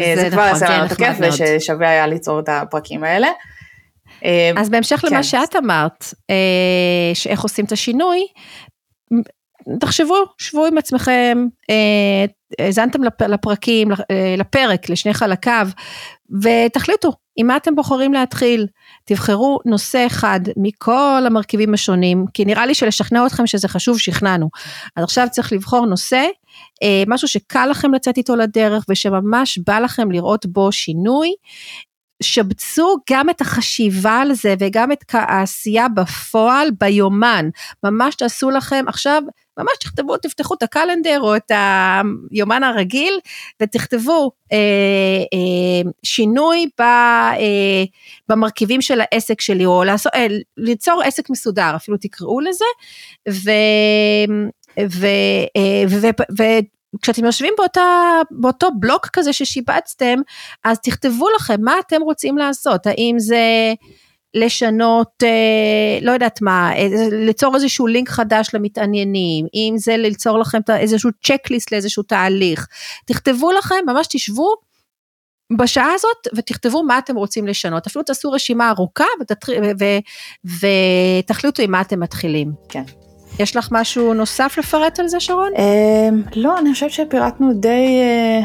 [0.00, 3.28] זה, זה כבר יעשה לנו את הכיף, וששווה היה ליצור את הפרקים האלה.
[4.56, 5.08] אז בהמשך כן.
[5.08, 6.04] למה שאת אמרת,
[7.14, 8.26] שאיך עושים את השינוי,
[9.80, 11.46] תחשבו, שבו עם עצמכם,
[12.58, 13.88] האזנתם לפרקים,
[14.38, 15.68] לפרק, לשני חלקיו,
[16.42, 18.66] ותחליטו עם מה אתם בוחרים להתחיל.
[19.04, 24.48] תבחרו נושא אחד מכל המרכיבים השונים, כי נראה לי שלשכנע אתכם שזה חשוב, שכנענו.
[24.96, 26.28] אז עכשיו צריך לבחור נושא, אה,
[27.06, 31.32] משהו שקל לכם לצאת איתו לדרך ושממש בא לכם לראות בו שינוי.
[32.22, 37.48] שבצו גם את החשיבה על זה וגם את העשייה בפועל ביומן.
[37.84, 39.22] ממש תעשו לכם עכשיו
[39.58, 41.50] ממש תכתבו, תפתחו את הקלנדר או את
[42.30, 43.18] היומן הרגיל
[43.62, 44.58] ותכתבו אה,
[45.34, 47.84] אה, שינוי ב, אה,
[48.28, 50.26] במרכיבים של העסק שלי, או לעשות, אה,
[50.56, 52.64] ליצור עסק מסודר, אפילו תקראו לזה,
[53.28, 53.50] ו...
[54.78, 55.06] אה, ו,
[55.88, 56.06] ו,
[56.38, 56.42] ו
[57.02, 60.18] כשאתם יושבים באותה, באותו בלוק כזה ששיבצתם,
[60.64, 63.72] אז תכתבו לכם מה אתם רוצים לעשות, האם זה
[64.34, 66.72] לשנות, אה, לא יודעת מה,
[67.12, 72.66] ליצור איזשהו לינק חדש למתעניינים, אם זה ליצור לכם איזשהו צ'קליסט לאיזשהו תהליך,
[73.06, 74.54] תכתבו לכם, ממש תשבו
[75.58, 79.04] בשעה הזאת ותכתבו מה אתם רוצים לשנות, אפילו תעשו רשימה ארוכה.
[80.44, 82.52] ותחליטו עם מה אתם מתחילים.
[82.68, 83.05] כן.
[83.38, 85.50] יש לך משהו נוסף לפרט על זה שרון?
[85.58, 88.40] אמ, לא, אני חושבת שפירטנו די, אה,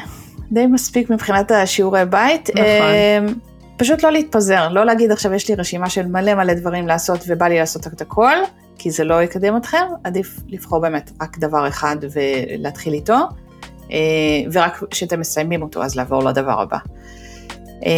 [0.51, 2.49] די מספיק מבחינת השיעורי בית.
[2.49, 2.63] נכון.
[2.65, 3.33] אמ,
[3.77, 7.47] פשוט לא להתפזר, לא להגיד עכשיו יש לי רשימה של מלא מלא דברים לעשות ובא
[7.47, 8.35] לי לעשות את הכל,
[8.77, 13.17] כי זה לא יקדם אתכם, עדיף לבחור באמת רק דבר אחד ולהתחיל איתו,
[13.91, 13.97] אה,
[14.53, 16.77] ורק כשאתם מסיימים אותו אז לעבור לדבר הבא.
[17.85, 17.91] אה,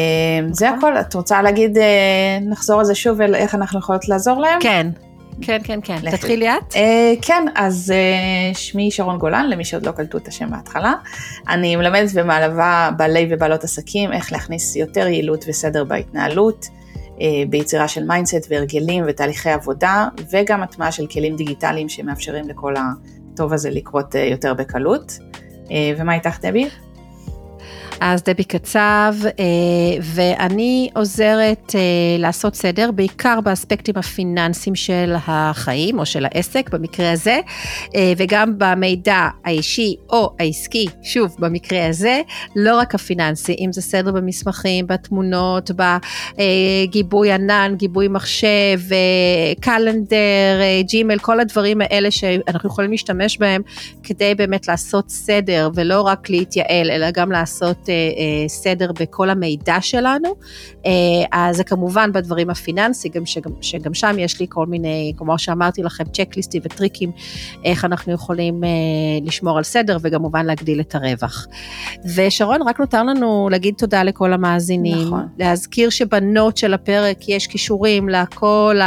[0.51, 0.77] זה אוקיי.
[0.77, 4.59] הכל, את רוצה להגיד, אה, נחזור על זה שוב, איך אנחנו יכולות לעזור להם?
[4.61, 4.87] כן.
[5.41, 6.11] כן, כן, כן.
[6.11, 6.73] תתחילי את.
[6.73, 6.75] Uh,
[7.21, 7.93] כן, אז
[8.53, 10.93] אה, שמי שרון גולן, למי שעוד לא קלטו את השם בהתחלה.
[11.49, 17.19] אני מלמדת ומלווה בעלי ובעלות עסקים איך להכניס יותר יעילות וסדר בהתנהלות, אה,
[17.49, 22.73] ביצירה של mindset והרגלים ותהליכי עבודה, וגם הטמעה של כלים דיגיטליים שמאפשרים לכל
[23.33, 25.11] הטוב הזה לקרות אה, יותר בקלות.
[25.65, 26.69] אה, ומה איתך, דבי?
[28.05, 29.43] אז דבי קצב, אה,
[30.01, 31.81] ואני עוזרת אה,
[32.19, 37.39] לעשות סדר, בעיקר באספקטים הפיננסיים של החיים או של העסק במקרה הזה,
[37.95, 42.21] אה, וגם במידע האישי או העסקי, שוב, במקרה הזה,
[42.55, 45.71] לא רק הפיננסי, אם זה סדר במסמכים, בתמונות,
[46.37, 48.79] בגיבוי ענן, גיבוי מחשב,
[49.59, 53.61] קלנדר, ג'ימל, כל הדברים האלה שאנחנו יכולים להשתמש בהם
[54.03, 57.89] כדי באמת לעשות סדר, ולא רק להתייעל, אלא גם לעשות
[58.47, 60.35] סדר בכל המידע שלנו,
[60.85, 60.91] אה,
[61.31, 66.03] אז זה כמובן בדברים הפיננסיים, שגם, שגם שם יש לי כל מיני, כמו שאמרתי לכם,
[66.03, 67.11] צ'קליסטים וטריקים,
[67.63, 68.69] איך אנחנו יכולים אה,
[69.23, 71.47] לשמור על סדר וכמובן להגדיל את הרווח.
[72.15, 75.27] ושרון, רק נותר לנו להגיד תודה לכל המאזינים, נכון.
[75.39, 78.79] להזכיר שבנות של הפרק יש כישורים לכל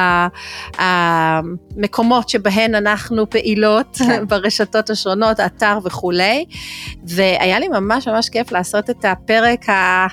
[0.79, 4.27] המקומות שבהן אנחנו פעילות כן.
[4.29, 6.45] ברשתות השונות, אתר וכולי,
[7.05, 10.07] והיה לי ממש ממש כיף לעשות את הפרק ה...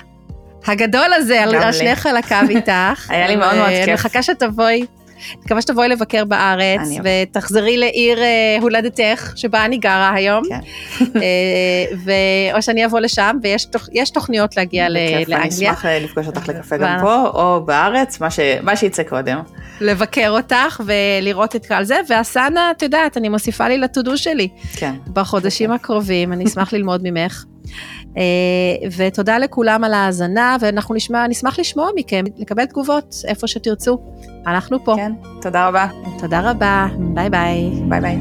[0.66, 3.10] הגדול הזה, על שני חלקיו איתך.
[3.10, 3.84] היה לי מאוד מאוד כיף.
[3.84, 4.86] אני מחכה שתבואי.
[5.44, 10.42] מקווה שתבואי לבקר בארץ, ותחזרי לעיר אה, הולדתך, שבה אני גרה היום.
[10.48, 10.60] כן.
[11.16, 15.38] אה, או שאני אבוא לשם, ויש תוכניות להגיע לאנגליה.
[15.38, 18.20] אני אשמח אה, לפגוש אותך לקפה גם פה, או בארץ,
[18.62, 19.38] מה שיצא קודם.
[19.80, 24.48] לבקר אותך ולראות את כל זה, והסאנה, את יודעת, אני מוסיפה לי לטודו שלי.
[24.76, 24.94] כן.
[25.12, 27.44] בחודשים הקרובים, אני אשמח ללמוד ממך.
[28.16, 28.22] אה,
[28.96, 33.98] ותודה לכולם על ההאזנה, ואנחנו נשמע, נשמח לשמוע מכם, לקבל תגובות איפה שתרצו.
[34.46, 34.94] אנחנו פה.
[34.96, 35.12] כן,
[35.42, 35.86] תודה רבה.
[36.18, 37.70] תודה רבה, ביי ביי.
[37.88, 38.16] ביי ביי.